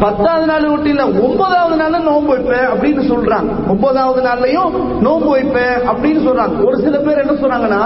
பத்தாவது 0.00 0.46
நாள் 0.50 0.66
விட்டு 0.70 0.88
இல்ல 0.92 1.04
ஒன்பதாவது 1.26 1.76
நாள்ல 1.82 1.98
நோன்பு 2.08 2.30
வைப்பேன் 2.32 2.66
அப்படின்னு 2.72 3.02
சொல்றாங்க. 3.12 3.50
ஒன்பதாவது 3.72 4.20
நாள்லயும் 4.28 4.72
நோன்பு 5.06 5.28
வைப்பேன் 5.34 5.76
அப்படின்னு 5.90 6.20
சொல்றாங்க. 6.26 6.56
ஒரு 6.66 6.76
சில 6.84 6.96
பேர் 7.06 7.22
என்ன 7.22 7.34
சொன்னாங்கன்னா 7.42 7.82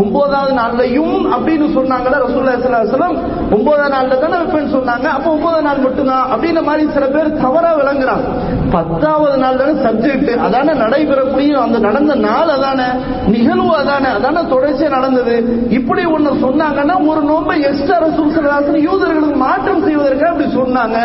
ஒன்பதாவது 0.00 0.54
நாள்லயும் 0.60 1.16
அப்படின்னு 1.36 1.68
சொன்னாங்கன்னா 1.78 2.18
ரசூல்லா 2.24 2.56
ஸல்லல்லாஹு 2.64 3.16
ஒன்பதாம் 3.56 3.94
நாள்ல 3.96 4.18
தானே 4.24 4.36
வைப்பேன்னு 4.42 4.74
சொன்னாங்க. 4.78 5.06
அப்ப 5.16 5.26
ஒன்பதாம் 5.36 5.66
நாள் 5.68 5.84
மட்டும்தான் 5.86 6.26
அப்படின்ற 6.32 6.62
மாதிரி 6.68 6.84
சில 6.96 7.06
பேர் 7.06 7.32
தவறா 7.44 7.72
விளங்குறாங்க. 7.80 8.26
பத்தாவது 8.74 9.38
நாள் 9.44 9.60
தானே 9.62 9.74
சப்ஜெக்ட். 9.86 10.30
அதானே 10.46 10.72
நடைபெறக்கூடிய 10.84 11.52
அந்த 11.66 11.78
நடந்த 11.78 12.14
நாள் 12.14 12.52
அதானே 12.56 12.88
நிகழ்வு 13.34 13.72
அதானே 13.82 14.10
அதானே 14.18 14.42
தொடர்ச்சியா 14.54 14.88
நடந்தது. 14.88 15.36
இப்படி 15.70 16.04
ஒண்ணு 16.16 16.30
சொன்னாங்கன்னா 16.46 16.96
ஒரு 17.10 17.22
நோன்பை 17.22 17.58
எக்ஸ்ட்ரா 17.70 17.98
ரசூல் 18.06 18.32
யூதர்களுக்கு 18.88 19.38
மாற்றம் 19.46 19.84
செய்வதற்காக 19.84 20.32
அப்படி 20.32 20.48
சொன்னாங்க. 20.60 20.98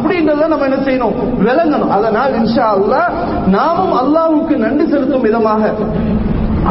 அப்படின்றத 0.00 0.48
நம்ம 0.48 0.64
என்ன 0.64 0.76
செய்யணும்? 0.76 1.14
விளங்கணும். 1.40 1.88
அதனால் 1.88 2.32
இன்ஷா 2.32 2.66
அல்லா 2.76 3.02
நாமும் 3.46 3.92
அல்லாவுக்கு 3.92 4.56
நன்றி 4.56 4.88
செலுத்தும் 4.88 5.20
விதமாக 5.20 5.70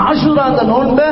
ஆஷூரா 0.07 0.43
அந்த 0.51 0.63
நோன்பை 0.71 1.07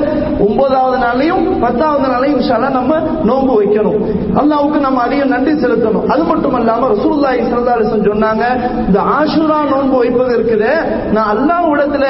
ஒன்பதாவது 0.46 0.98
நாளையும் 1.06 1.44
பத்தாவது 1.64 2.08
நாளையும் 2.14 2.38
இன்ஷால்லா 2.38 2.70
நம்ம 2.80 3.00
நோன்பு 3.30 3.54
வைக்கணும். 3.60 4.00
அல்லாவுக்கு 4.42 4.80
நம்ம 4.86 5.02
அதிக 5.08 5.22
நன்றி 5.34 5.54
செலுத்தணும். 5.64 6.06
அது 6.14 6.24
மட்டும் 6.32 6.58
இல்லாம 6.60 6.90
ரசூலுல்லாஹி 6.94 7.40
ஸல்லல்லாஹு 7.50 8.04
சொன்னாங்க 8.10 8.46
இந்த 8.88 9.00
ஆஷூரா 9.18 9.60
நோன்பு 9.74 9.98
வைப்பது 10.04 10.32
இருக்குது. 10.38 10.72
நான் 11.16 11.32
அல்லாஹ்விடத்துல 11.36 12.06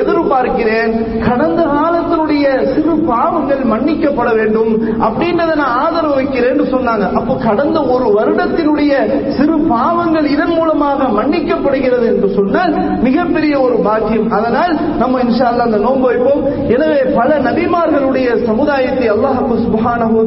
எதிர்பார்க்கிறேன் 0.00 0.92
கடந்த 1.28 1.60
காலத்தினுடைய 1.76 2.46
சிறு 2.72 2.94
பாவங்கள் 3.12 3.62
மன்னிக்கப்பட 3.72 4.30
வேண்டும் 4.40 4.72
அப்படின்றத 5.06 5.54
நான் 5.62 5.76
ஆதரவு 5.84 6.14
வைக்கிறேன்னு 6.20 6.66
சொன்னாங்க. 6.74 7.06
அப்போ 7.20 7.34
கடந்த 7.46 7.78
ஒரு 7.94 8.06
வருடத்தினுடைய 8.18 8.92
சிறு 9.38 9.56
பாவங்கள் 9.74 10.26
இதன் 10.34 10.54
மூலமாக 10.58 11.08
மன்னிக்கப்படுகிறது 11.18 12.06
என்று 12.12 12.30
சொன்னால் 12.38 12.72
மிகப்பெரிய 13.06 13.54
ஒரு 13.66 13.76
பாக்கியம். 13.88 14.28
அதனால் 14.38 14.74
நம்ம 15.02 15.20
இன்ஷால்லா 15.26 15.66
அந்த 15.68 15.80
நோன்பு 15.86 16.06
வைப்போம் 16.20 16.68
எனவே 16.68 17.00
பல 17.18 17.38
நபிமார்களுடைய 17.38 18.44
சமுதாயத்தை 18.44 19.10
அல்லாஹு 19.10 19.58
சுப்ஹானஹு 19.64 20.18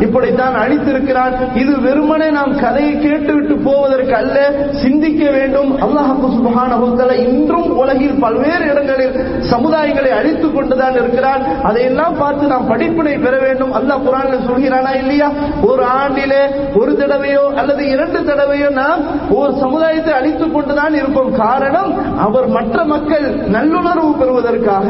இப்படித்தான் 0.00 0.54
அழித்திருக்கிறான். 0.54 1.34
இது 1.54 1.80
வெறுமனே 1.80 2.30
நாம் 2.30 2.58
கதையை 2.60 2.98
கேட்டுவிட்டு 2.98 3.56
போவதற்கு 3.58 4.14
அல்ல 4.14 4.52
சிந்திக்க 4.82 5.30
வேண்டும். 5.30 5.70
அல்லாஹு 5.78 6.30
சுப்ஹானஹு 6.36 7.16
இன்றும் 7.16 7.76
உலகில் 7.76 8.18
பல்வேறு 8.20 8.64
இடங்களில் 8.70 9.16
சமுதாயங்களை 9.50 10.10
அழித்துக் 10.10 10.54
கொண்டுதான் 10.54 10.92
இருக்கிறான். 10.92 11.42
அதையெல்லாம் 11.62 12.16
பார்த்து 12.18 12.46
நாம் 12.46 12.66
படிப்பினை 12.66 13.18
பெற 13.18 13.38
வேண்டும். 13.38 13.72
அல்லாஹ் 13.72 14.04
குரான் 14.06 14.46
சொல்கிறானா 14.50 14.94
இல்லையா? 14.96 15.30
ஒரு 15.62 15.84
ஆண்டிலே 16.00 16.42
ஒரு 16.80 16.92
தடவையோ 17.08 17.44
அல்லது 17.60 17.82
இரண்டு 17.94 18.20
தடவையோ 18.30 18.68
நாம் 18.80 19.02
ஒரு 19.38 19.52
சமுதாயத்தை 19.62 20.12
அழித்துக் 20.18 20.54
கொண்டுதான் 20.54 20.94
இருப்போம். 21.00 21.32
காரணம் 21.42 21.90
அவர் 22.24 22.48
மற்ற 22.56 22.84
மக்கள் 22.92 23.26
நல்லுணர்வு 23.56 24.12
பெறுவதற்காக 24.20 24.88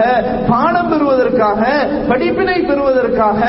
பாடம் 0.50 0.90
பெறுவதற்காக 0.92 1.62
படிப்பினை 2.10 2.58
பெறுவதற்காக 2.70 3.40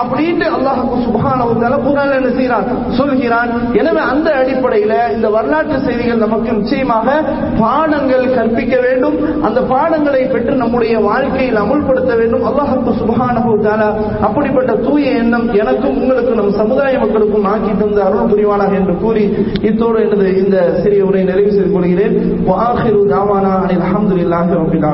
அப்படின்ட்டு 0.00 0.46
அல்லாஹ் 0.56 0.80
சுபஹானஹு 1.06 1.56
தஆலா 1.62 2.16
என்ன 2.20 2.30
செய்கிறான்? 2.38 2.66
சொல்கிறான். 2.98 3.50
எனவே 3.80 4.02
அந்த 4.12 4.28
அடிப்படையில் 4.40 4.96
இந்த 5.16 5.28
வரலாற்று 5.36 5.78
செய்திகள் 5.86 6.24
நமக்கு 6.24 6.50
நிச்சயமாக 6.58 7.08
பாடங்கள் 7.62 8.26
கற்பிக்க 8.36 8.74
வேண்டும். 8.86 9.16
அந்த 9.46 9.60
பாடங்களை 9.72 10.22
பெற்று 10.34 10.54
நம்முடைய 10.62 10.94
வாழ்க்கையில் 11.08 11.60
அமுல்படுத்த 11.64 12.12
வேண்டும். 12.20 12.46
அல்லாஹ் 12.50 12.74
சுபஹானஹு 13.02 13.50
தஆலா 13.66 13.88
அப்படிப்பட்ட 14.26 14.72
தூய 14.86 15.10
எண்ணம் 15.22 15.46
எனக்கும் 15.60 15.98
உங்களுக்கும் 16.00 16.38
நம் 16.40 16.58
சமுதாய 16.60 16.98
மக்களுக்கும் 17.04 17.46
ஆக்கி 17.52 17.72
தந்தார் 17.82 18.09
அருள் 18.10 18.30
புரிவானாக 18.32 18.80
என்று 18.82 18.96
கூறி 19.02 19.24
இத்தோடு 19.62 19.98
எனது 20.06 20.28
இந்த 20.44 20.56
சிறிய 20.82 21.10
உரை 21.10 21.24
நிறைவு 21.24 21.52
செய்து 21.52 21.72
கொள்கிறேன். 21.72 22.16
வாஹிரு 22.48 23.02
தாவானா 23.12 23.52
அனில் 23.64 23.84
அல்ஹம்துலில்லாஹி 23.88 24.58
ரப்பில் 24.60 24.86